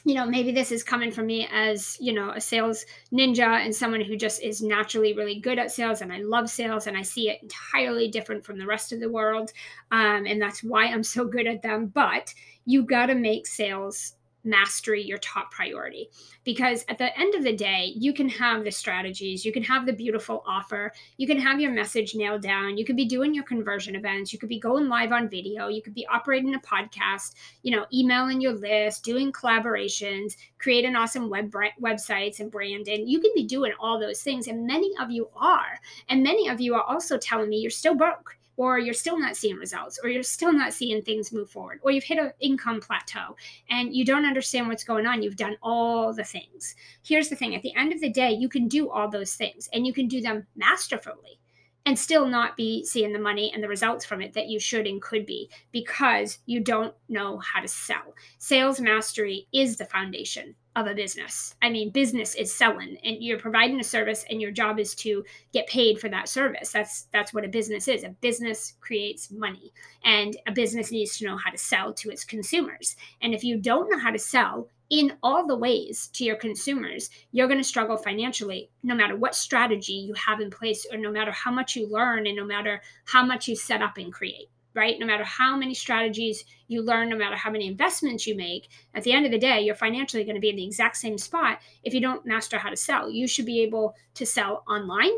you 0.04 0.14
know, 0.14 0.26
maybe 0.26 0.50
this 0.50 0.72
is 0.72 0.82
coming 0.82 1.12
from 1.12 1.26
me 1.26 1.48
as, 1.52 1.96
you 2.00 2.12
know, 2.12 2.30
a 2.30 2.40
sales 2.40 2.84
ninja 3.12 3.64
and 3.64 3.74
someone 3.74 4.00
who 4.00 4.16
just 4.16 4.42
is 4.42 4.60
naturally 4.60 5.12
really 5.12 5.38
good 5.38 5.58
at 5.58 5.70
sales 5.70 6.00
and 6.00 6.12
I 6.12 6.18
love 6.18 6.50
sales 6.50 6.88
and 6.88 6.96
I 6.96 7.02
see 7.02 7.30
it 7.30 7.40
entirely 7.42 8.08
different 8.08 8.44
from 8.44 8.58
the 8.58 8.66
rest 8.66 8.92
of 8.92 8.98
the 8.98 9.10
world. 9.10 9.52
Um, 9.92 10.26
and 10.26 10.42
that's 10.42 10.64
why 10.64 10.86
I'm 10.86 11.04
so 11.04 11.24
good 11.24 11.46
at 11.46 11.62
them. 11.62 11.86
But 11.86 12.34
you 12.64 12.84
got 12.84 13.06
to 13.06 13.14
make 13.14 13.46
sales 13.46 14.14
mastery 14.44 15.02
your 15.02 15.18
top 15.18 15.50
priority. 15.50 16.10
Because 16.44 16.84
at 16.88 16.98
the 16.98 17.16
end 17.18 17.34
of 17.34 17.44
the 17.44 17.56
day 17.56 17.92
you 17.96 18.12
can 18.12 18.28
have 18.28 18.64
the 18.64 18.70
strategies 18.70 19.44
you 19.44 19.52
can 19.52 19.62
have 19.62 19.86
the 19.86 19.92
beautiful 19.92 20.42
offer 20.46 20.92
you 21.16 21.26
can 21.26 21.38
have 21.38 21.60
your 21.60 21.70
message 21.70 22.14
nailed 22.14 22.42
down 22.42 22.76
you 22.76 22.84
could 22.84 22.96
be 22.96 23.04
doing 23.04 23.34
your 23.34 23.44
conversion 23.44 23.94
events 23.94 24.32
you 24.32 24.38
could 24.38 24.48
be 24.48 24.58
going 24.58 24.88
live 24.88 25.12
on 25.12 25.28
video 25.28 25.68
you 25.68 25.82
could 25.82 25.94
be 25.94 26.06
operating 26.06 26.54
a 26.54 26.60
podcast 26.60 27.34
you 27.62 27.74
know 27.74 27.86
emailing 27.92 28.40
your 28.40 28.54
list 28.54 29.04
doing 29.04 29.32
collaborations 29.32 30.36
creating 30.58 30.96
awesome 30.96 31.28
web 31.28 31.52
websites 31.80 32.40
and 32.40 32.50
branding 32.50 33.06
you 33.06 33.20
can 33.20 33.30
be 33.34 33.44
doing 33.44 33.72
all 33.78 33.98
those 33.98 34.22
things 34.22 34.48
and 34.48 34.66
many 34.66 34.92
of 35.00 35.10
you 35.10 35.28
are. 35.36 35.78
And 36.08 36.22
many 36.22 36.48
of 36.48 36.60
you 36.60 36.74
are 36.74 36.82
also 36.82 37.18
telling 37.18 37.48
me 37.48 37.58
you're 37.58 37.70
still 37.70 37.94
broke 37.94 38.36
or 38.62 38.78
you're 38.78 38.94
still 38.94 39.18
not 39.18 39.36
seeing 39.36 39.56
results, 39.56 39.98
or 40.04 40.08
you're 40.08 40.22
still 40.22 40.52
not 40.52 40.72
seeing 40.72 41.02
things 41.02 41.32
move 41.32 41.50
forward, 41.50 41.80
or 41.82 41.90
you've 41.90 42.04
hit 42.04 42.16
an 42.16 42.30
income 42.38 42.80
plateau 42.80 43.34
and 43.68 43.92
you 43.92 44.04
don't 44.04 44.24
understand 44.24 44.68
what's 44.68 44.84
going 44.84 45.04
on. 45.04 45.20
You've 45.20 45.34
done 45.34 45.56
all 45.64 46.12
the 46.12 46.22
things. 46.22 46.76
Here's 47.04 47.28
the 47.28 47.34
thing 47.34 47.56
at 47.56 47.62
the 47.62 47.74
end 47.74 47.92
of 47.92 48.00
the 48.00 48.08
day, 48.08 48.30
you 48.30 48.48
can 48.48 48.68
do 48.68 48.88
all 48.88 49.10
those 49.10 49.34
things 49.34 49.68
and 49.72 49.84
you 49.84 49.92
can 49.92 50.06
do 50.06 50.20
them 50.20 50.46
masterfully 50.54 51.40
and 51.86 51.98
still 51.98 52.24
not 52.24 52.56
be 52.56 52.84
seeing 52.84 53.12
the 53.12 53.18
money 53.18 53.50
and 53.52 53.64
the 53.64 53.68
results 53.68 54.04
from 54.04 54.22
it 54.22 54.32
that 54.34 54.46
you 54.46 54.60
should 54.60 54.86
and 54.86 55.02
could 55.02 55.26
be 55.26 55.50
because 55.72 56.38
you 56.46 56.60
don't 56.60 56.94
know 57.08 57.38
how 57.38 57.60
to 57.60 57.66
sell. 57.66 58.14
Sales 58.38 58.80
mastery 58.80 59.48
is 59.52 59.76
the 59.76 59.86
foundation 59.86 60.54
of 60.74 60.86
a 60.86 60.94
business. 60.94 61.54
I 61.60 61.68
mean, 61.68 61.90
business 61.90 62.34
is 62.34 62.52
selling 62.52 62.96
and 63.04 63.18
you're 63.20 63.38
providing 63.38 63.78
a 63.80 63.84
service 63.84 64.24
and 64.30 64.40
your 64.40 64.50
job 64.50 64.78
is 64.78 64.94
to 64.96 65.24
get 65.52 65.66
paid 65.66 65.98
for 65.98 66.08
that 66.08 66.28
service. 66.28 66.70
That's 66.70 67.08
that's 67.12 67.34
what 67.34 67.44
a 67.44 67.48
business 67.48 67.88
is. 67.88 68.04
A 68.04 68.10
business 68.20 68.74
creates 68.80 69.30
money 69.30 69.72
and 70.04 70.36
a 70.46 70.52
business 70.52 70.90
needs 70.90 71.18
to 71.18 71.26
know 71.26 71.36
how 71.36 71.50
to 71.50 71.58
sell 71.58 71.92
to 71.94 72.10
its 72.10 72.24
consumers. 72.24 72.96
And 73.20 73.34
if 73.34 73.44
you 73.44 73.58
don't 73.58 73.90
know 73.90 73.98
how 73.98 74.10
to 74.10 74.18
sell 74.18 74.68
in 74.88 75.12
all 75.22 75.46
the 75.46 75.56
ways 75.56 76.08
to 76.14 76.24
your 76.24 76.36
consumers, 76.36 77.10
you're 77.32 77.48
going 77.48 77.60
to 77.60 77.64
struggle 77.64 77.96
financially 77.96 78.70
no 78.82 78.94
matter 78.94 79.16
what 79.16 79.34
strategy 79.34 79.94
you 79.94 80.14
have 80.14 80.40
in 80.40 80.50
place 80.50 80.86
or 80.90 80.98
no 80.98 81.10
matter 81.10 81.32
how 81.32 81.50
much 81.50 81.76
you 81.76 81.90
learn 81.90 82.26
and 82.26 82.36
no 82.36 82.44
matter 82.44 82.82
how 83.06 83.24
much 83.24 83.48
you 83.48 83.56
set 83.56 83.80
up 83.82 83.96
and 83.96 84.12
create 84.12 84.48
right? 84.74 84.98
No 84.98 85.06
matter 85.06 85.24
how 85.24 85.56
many 85.56 85.74
strategies 85.74 86.44
you 86.68 86.82
learn, 86.82 87.08
no 87.08 87.16
matter 87.16 87.36
how 87.36 87.50
many 87.50 87.66
investments 87.66 88.26
you 88.26 88.36
make, 88.36 88.68
at 88.94 89.02
the 89.02 89.12
end 89.12 89.26
of 89.26 89.32
the 89.32 89.38
day, 89.38 89.60
you're 89.60 89.74
financially 89.74 90.24
going 90.24 90.36
to 90.36 90.40
be 90.40 90.50
in 90.50 90.56
the 90.56 90.64
exact 90.64 90.96
same 90.96 91.18
spot 91.18 91.60
if 91.84 91.94
you 91.94 92.00
don't 92.00 92.26
master 92.26 92.58
how 92.58 92.70
to 92.70 92.76
sell. 92.76 93.10
You 93.10 93.26
should 93.26 93.46
be 93.46 93.60
able 93.60 93.94
to 94.14 94.26
sell 94.26 94.64
online, 94.68 95.12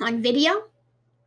on 0.00 0.22
video, 0.22 0.64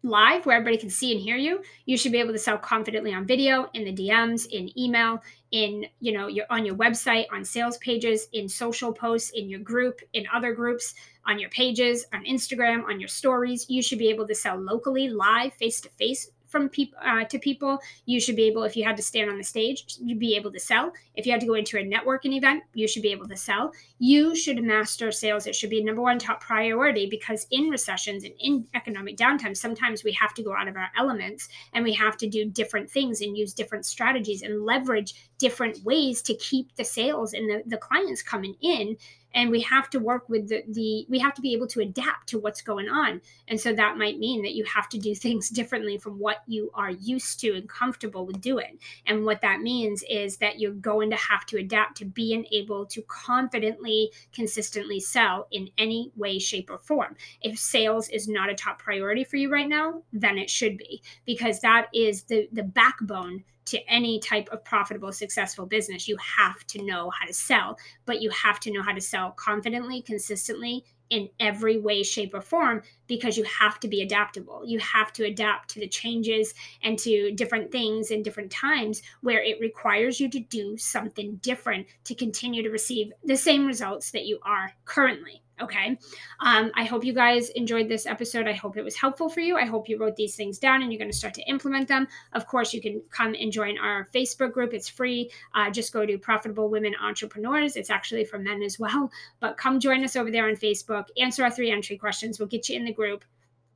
live 0.04 0.46
where 0.46 0.58
everybody 0.58 0.78
can 0.78 0.89
see 0.89 1.12
and 1.12 1.22
hear 1.22 1.36
you 1.36 1.62
you 1.86 1.96
should 1.96 2.12
be 2.12 2.20
able 2.20 2.34
to 2.34 2.39
sell 2.39 2.58
confidently 2.58 3.13
on 3.13 3.26
video 3.26 3.70
in 3.76 3.84
the 3.84 3.94
dms 3.94 4.48
in 4.50 4.67
email 4.80 5.22
in 5.52 5.86
you 6.00 6.12
know 6.12 6.28
your 6.28 6.46
on 6.50 6.65
your 6.65 6.74
website 6.76 7.26
on 7.32 7.46
sales 7.46 7.78
pages 7.78 8.28
in 8.34 8.50
social 8.50 8.91
posts 8.91 9.30
in 9.36 9.48
your 9.48 9.60
group 9.60 10.02
in 10.13 10.26
other 10.34 10.54
groups 10.54 10.96
on 11.28 11.38
your 11.38 11.52
pages 11.52 12.04
on 12.13 12.26
instagram 12.26 12.84
on 12.86 13.00
your 13.00 13.08
stories 13.08 13.70
you 13.70 13.82
should 13.84 14.00
be 14.00 14.10
able 14.10 14.28
to 14.28 14.34
sell 14.34 14.58
locally 14.58 15.08
live 15.08 15.54
face 15.54 15.80
to 15.80 15.89
face 15.89 16.32
from 16.51 16.69
people 16.69 16.99
uh, 17.03 17.23
to 17.25 17.39
people 17.39 17.79
you 18.05 18.19
should 18.19 18.35
be 18.35 18.43
able 18.43 18.63
if 18.63 18.75
you 18.75 18.83
had 18.83 18.97
to 18.97 19.03
stand 19.03 19.29
on 19.29 19.37
the 19.37 19.43
stage 19.43 19.97
you'd 19.99 20.19
be 20.19 20.35
able 20.35 20.51
to 20.51 20.59
sell. 20.59 20.91
If 21.15 21.25
you 21.25 21.31
had 21.31 21.41
to 21.41 21.47
go 21.47 21.53
into 21.53 21.77
a 21.77 21.83
networking 21.83 22.35
event 22.35 22.63
you 22.73 22.87
should 22.87 23.01
be 23.01 23.11
able 23.11 23.27
to 23.27 23.37
sell. 23.37 23.71
You 23.99 24.35
should 24.35 24.61
master 24.63 25.11
sales. 25.11 25.47
It 25.47 25.55
should 25.55 25.69
be 25.69 25.83
number 25.83 26.01
one 26.01 26.19
top 26.19 26.41
priority 26.41 27.07
because 27.09 27.47
in 27.51 27.69
recessions 27.69 28.23
and 28.23 28.33
in 28.39 28.67
economic 28.73 29.17
downtime 29.17 29.55
sometimes 29.55 30.03
we 30.03 30.11
have 30.13 30.33
to 30.35 30.43
go 30.43 30.53
out 30.53 30.67
of 30.67 30.75
our 30.75 30.89
elements 30.97 31.47
and 31.73 31.83
we 31.83 31.93
have 31.93 32.17
to 32.17 32.27
do 32.27 32.45
different 32.45 32.89
things 32.89 33.21
and 33.21 33.37
use 33.37 33.53
different 33.53 33.85
strategies 33.85 34.41
and 34.41 34.65
leverage 34.65 35.13
different 35.37 35.83
ways 35.83 36.21
to 36.21 36.35
keep 36.35 36.75
the 36.75 36.83
sales 36.83 37.33
and 37.33 37.49
the, 37.49 37.63
the 37.65 37.77
clients 37.77 38.21
coming 38.21 38.55
in 38.61 38.95
and 39.34 39.50
we 39.50 39.62
have 39.62 39.89
to 39.91 40.00
work 40.00 40.28
with 40.30 40.50
the, 40.50 40.63
the 40.67 41.06
we 41.10 41.20
have 41.20 41.34
to 41.36 41.41
be 41.41 41.54
able 41.54 41.67
to 41.67 41.82
adapt 41.82 42.30
to 42.30 42.39
what's 42.39 42.62
going 42.62 42.89
on. 42.89 43.22
And 43.48 43.60
so 43.60 43.74
that 43.74 43.98
might 43.98 44.20
mean 44.20 44.41
that 44.44 44.54
you 44.54 44.63
have 44.65 44.89
to 44.89 44.98
do 44.98 45.15
things 45.22 45.50
differently 45.50 45.98
from 45.98 46.20
what 46.20 46.44
you 46.48 46.72
are 46.74 46.91
used 46.91 47.39
to 47.41 47.56
and 47.56 47.67
comfortable 47.67 48.26
with 48.26 48.41
doing. 48.41 48.78
And 49.06 49.26
what 49.26 49.41
that 49.41 49.62
means 49.62 50.04
is 50.10 50.38
that 50.38 50.60
you're 50.60 50.72
going 50.72 51.10
to 51.10 51.15
have 51.15 51.46
to 51.48 51.58
adapt 51.58 51.98
to 51.98 52.06
being 52.06 52.46
able 52.52 52.86
to 52.88 53.02
confidently 53.04 54.12
consistently 54.34 55.00
sell 55.00 55.48
in 55.52 55.70
any 55.78 56.12
way 56.15 56.39
shape 56.39 56.70
or 56.70 56.78
form. 56.78 57.15
If 57.41 57.58
sales 57.60 58.10
is 58.10 58.28
not 58.28 58.50
a 58.50 58.56
top 58.56 58.80
priority 58.80 59.24
for 59.24 59.38
you 59.38 59.52
right 59.52 59.67
now 59.67 60.02
then 60.13 60.38
it 60.38 60.50
should 60.50 60.78
be 60.78 61.02
because 61.26 61.60
that 61.62 61.88
is 61.94 62.24
the 62.24 62.48
the 62.52 62.63
backbone 62.63 63.44
to 63.71 63.89
any 63.89 64.19
type 64.19 64.49
of 64.51 64.63
profitable, 64.63 65.12
successful 65.12 65.65
business, 65.65 66.07
you 66.07 66.17
have 66.17 66.65
to 66.67 66.84
know 66.84 67.10
how 67.10 67.25
to 67.25 67.34
sell, 67.34 67.77
but 68.05 68.21
you 68.21 68.29
have 68.29 68.60
to 68.60 68.71
know 68.71 68.84
how 68.84 68.93
to 68.93 69.01
sell 69.01 69.31
confidently, 69.31 70.01
consistently, 70.01 70.86
in 71.10 71.29
every 71.39 71.77
way, 71.77 72.03
shape, 72.03 72.34
or 72.34 72.41
form 72.41 72.81
because 73.07 73.38
you 73.38 73.43
have 73.43 73.79
to 73.81 73.88
be 73.88 74.01
adaptable. 74.01 74.63
You 74.65 74.79
have 74.79 75.12
to 75.13 75.25
adapt 75.25 75.69
to 75.71 75.79
the 75.81 75.88
changes 75.88 76.53
and 76.81 76.97
to 76.99 77.31
different 77.34 77.71
things 77.71 78.12
in 78.12 78.23
different 78.23 78.49
times 78.49 79.01
where 79.21 79.43
it 79.43 79.60
requires 79.60 80.19
you 80.19 80.29
to 80.29 80.39
do 80.39 80.77
something 80.77 81.36
different 81.38 81.88
to 82.05 82.15
continue 82.15 82.63
to 82.63 82.69
receive 82.69 83.12
the 83.25 83.36
same 83.36 83.65
results 83.67 84.12
that 84.12 84.25
you 84.25 84.39
are 84.43 84.71
currently. 84.86 85.43
Okay. 85.62 85.97
Um, 86.39 86.71
I 86.76 86.84
hope 86.84 87.04
you 87.04 87.13
guys 87.13 87.50
enjoyed 87.50 87.88
this 87.88 88.06
episode. 88.06 88.47
I 88.47 88.54
hope 88.54 88.78
it 88.78 88.84
was 88.84 88.95
helpful 88.95 89.30
for 89.30 89.41
you. 89.41 89.58
I 89.58 89.65
hope 89.65 89.88
you 89.88 89.97
wrote 89.97 90.15
these 90.15 90.36
things 90.36 90.58
down 90.58 90.82
and 90.82 90.91
you're 90.91 91.00
going 91.00 91.12
to 91.12 91.17
start 91.17 91.34
to 91.36 91.43
implement 91.43 91.88
them. 91.88 92.08
Of 92.34 92.47
course, 92.47 92.74
you 92.74 92.82
can 92.82 93.02
come 93.12 93.36
and 93.39 93.52
join 93.52 93.78
our 93.78 94.10
Facebook 94.13 94.54
group. 94.54 94.74
It's 94.74 94.89
free. 94.89 95.32
Uh, 95.54 95.69
just 95.69 95.93
go 95.93 96.06
to 96.06 96.17
Profitable 96.17 96.69
Women 96.69 96.95
Entrepreneurs. 97.02 97.76
It's 97.76 97.89
actually 97.89 98.26
for 98.26 98.39
men 98.39 98.63
as 98.63 98.80
well. 98.80 99.12
But 99.39 99.58
come 99.58 99.80
join 99.80 100.04
us 100.04 100.15
over 100.15 100.32
there 100.32 100.50
on 100.50 100.56
Facebook. 100.56 101.06
Answer 101.17 101.43
our 101.43 101.52
three 101.52 101.71
entry 101.71 101.97
questions. 101.97 102.39
We'll 102.39 102.47
get 102.47 102.67
you 102.69 102.76
in 102.76 102.86
the 102.86 102.93
group 102.93 103.24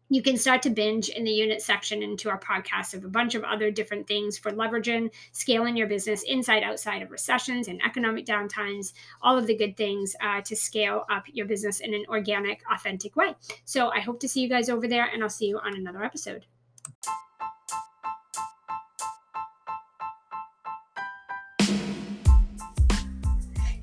you 0.09 0.21
can 0.21 0.37
start 0.37 0.61
to 0.63 0.69
binge 0.69 1.09
in 1.09 1.23
the 1.23 1.31
unit 1.31 1.61
section 1.61 2.03
into 2.03 2.29
our 2.29 2.39
podcast 2.39 2.93
of 2.93 3.03
a 3.03 3.09
bunch 3.09 3.35
of 3.35 3.43
other 3.43 3.71
different 3.71 4.07
things 4.07 4.37
for 4.37 4.51
leveraging, 4.51 5.09
scaling 5.31 5.75
your 5.75 5.87
business 5.87 6.23
inside, 6.23 6.63
outside 6.63 7.01
of 7.01 7.11
recessions 7.11 7.67
and 7.67 7.81
economic 7.83 8.25
downtimes, 8.25 8.93
all 9.21 9.37
of 9.37 9.47
the 9.47 9.55
good 9.55 9.75
things 9.75 10.15
uh, 10.21 10.41
to 10.41 10.55
scale 10.55 11.05
up 11.09 11.23
your 11.33 11.45
business 11.45 11.79
in 11.79 11.93
an 11.93 12.05
organic, 12.07 12.61
authentic 12.71 13.15
way. 13.15 13.35
So 13.65 13.89
I 13.89 13.99
hope 13.99 14.19
to 14.19 14.29
see 14.29 14.41
you 14.41 14.49
guys 14.49 14.69
over 14.69 14.87
there, 14.87 15.05
and 15.11 15.23
I'll 15.23 15.29
see 15.29 15.47
you 15.47 15.59
on 15.59 15.75
another 15.75 16.03
episode. 16.03 16.45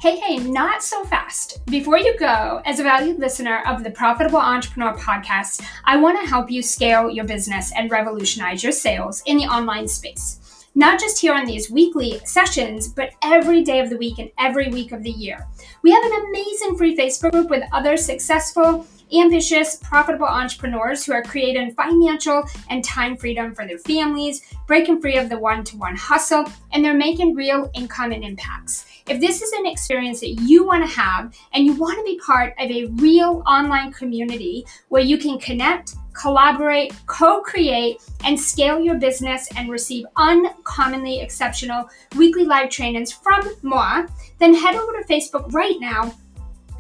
Hey, 0.02 0.16
hey, 0.18 0.38
not 0.38 0.82
so 0.82 1.04
fast. 1.04 1.64
Before 1.66 1.96
you 1.96 2.18
go, 2.18 2.60
as 2.66 2.80
a 2.80 2.82
valued 2.82 3.20
listener 3.20 3.62
of 3.68 3.84
the 3.84 3.90
Profitable 3.92 4.40
Entrepreneur 4.40 4.96
podcast, 4.96 5.64
I 5.84 5.96
want 5.96 6.20
to 6.20 6.28
help 6.28 6.50
you 6.50 6.60
scale 6.60 7.08
your 7.08 7.24
business 7.24 7.70
and 7.76 7.88
revolutionize 7.88 8.64
your 8.64 8.72
sales 8.72 9.22
in 9.26 9.36
the 9.36 9.44
online 9.44 9.86
space. 9.86 10.66
Not 10.74 10.98
just 10.98 11.20
here 11.20 11.32
on 11.32 11.46
these 11.46 11.70
weekly 11.70 12.20
sessions, 12.24 12.88
but 12.88 13.10
every 13.22 13.62
day 13.62 13.78
of 13.78 13.90
the 13.90 13.96
week 13.96 14.18
and 14.18 14.32
every 14.40 14.70
week 14.70 14.90
of 14.90 15.04
the 15.04 15.10
year. 15.10 15.46
We 15.84 15.92
have 15.92 16.02
an 16.02 16.24
amazing 16.30 16.76
free 16.76 16.96
Facebook 16.96 17.30
group 17.30 17.48
with 17.48 17.62
other 17.70 17.96
successful 17.96 18.84
ambitious, 19.20 19.76
profitable 19.76 20.26
entrepreneurs 20.26 21.04
who 21.04 21.12
are 21.12 21.22
creating 21.22 21.74
financial 21.74 22.44
and 22.70 22.84
time 22.84 23.16
freedom 23.16 23.54
for 23.54 23.66
their 23.66 23.78
families, 23.78 24.42
breaking 24.66 25.00
free 25.00 25.16
of 25.16 25.28
the 25.28 25.38
one 25.38 25.64
to 25.64 25.76
one 25.76 25.96
hustle, 25.96 26.44
and 26.72 26.84
they're 26.84 26.94
making 26.94 27.34
real 27.34 27.70
income 27.74 28.12
and 28.12 28.24
impacts. 28.24 28.86
If 29.08 29.20
this 29.20 29.42
is 29.42 29.52
an 29.52 29.66
experience 29.66 30.20
that 30.20 30.40
you 30.42 30.64
want 30.64 30.88
to 30.88 30.96
have 30.96 31.34
and 31.52 31.64
you 31.64 31.74
want 31.74 31.98
to 31.98 32.04
be 32.04 32.20
part 32.24 32.54
of 32.58 32.70
a 32.70 32.86
real 33.02 33.42
online 33.46 33.92
community 33.92 34.64
where 34.88 35.02
you 35.02 35.18
can 35.18 35.38
connect, 35.38 35.94
collaborate, 36.12 36.94
co 37.06 37.40
create, 37.40 38.00
and 38.24 38.38
scale 38.38 38.78
your 38.78 38.96
business 38.96 39.48
and 39.56 39.70
receive 39.70 40.06
uncommonly 40.16 41.20
exceptional 41.20 41.88
weekly 42.16 42.44
live 42.44 42.70
trainings 42.70 43.10
from 43.10 43.48
moi, 43.62 44.06
then 44.38 44.54
head 44.54 44.76
over 44.76 44.92
to 44.92 45.08
Facebook 45.08 45.52
right 45.52 45.76
now 45.80 46.14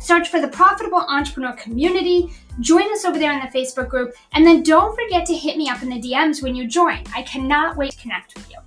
Search 0.02 0.30
for 0.30 0.40
the 0.40 0.48
Profitable 0.48 1.04
Entrepreneur 1.08 1.52
Community. 1.52 2.32
Join 2.58 2.90
us 2.92 3.04
over 3.04 3.20
there 3.20 3.32
in 3.32 3.38
the 3.38 3.56
Facebook 3.56 3.88
group. 3.88 4.14
And 4.32 4.44
then 4.44 4.64
don't 4.64 4.96
forget 4.96 5.24
to 5.26 5.34
hit 5.34 5.56
me 5.56 5.68
up 5.68 5.80
in 5.80 5.88
the 5.88 6.00
DMs 6.00 6.42
when 6.42 6.56
you 6.56 6.66
join. 6.66 7.04
I 7.14 7.22
cannot 7.22 7.76
wait 7.76 7.92
to 7.92 7.98
connect 7.98 8.34
with 8.34 8.50
you. 8.50 8.58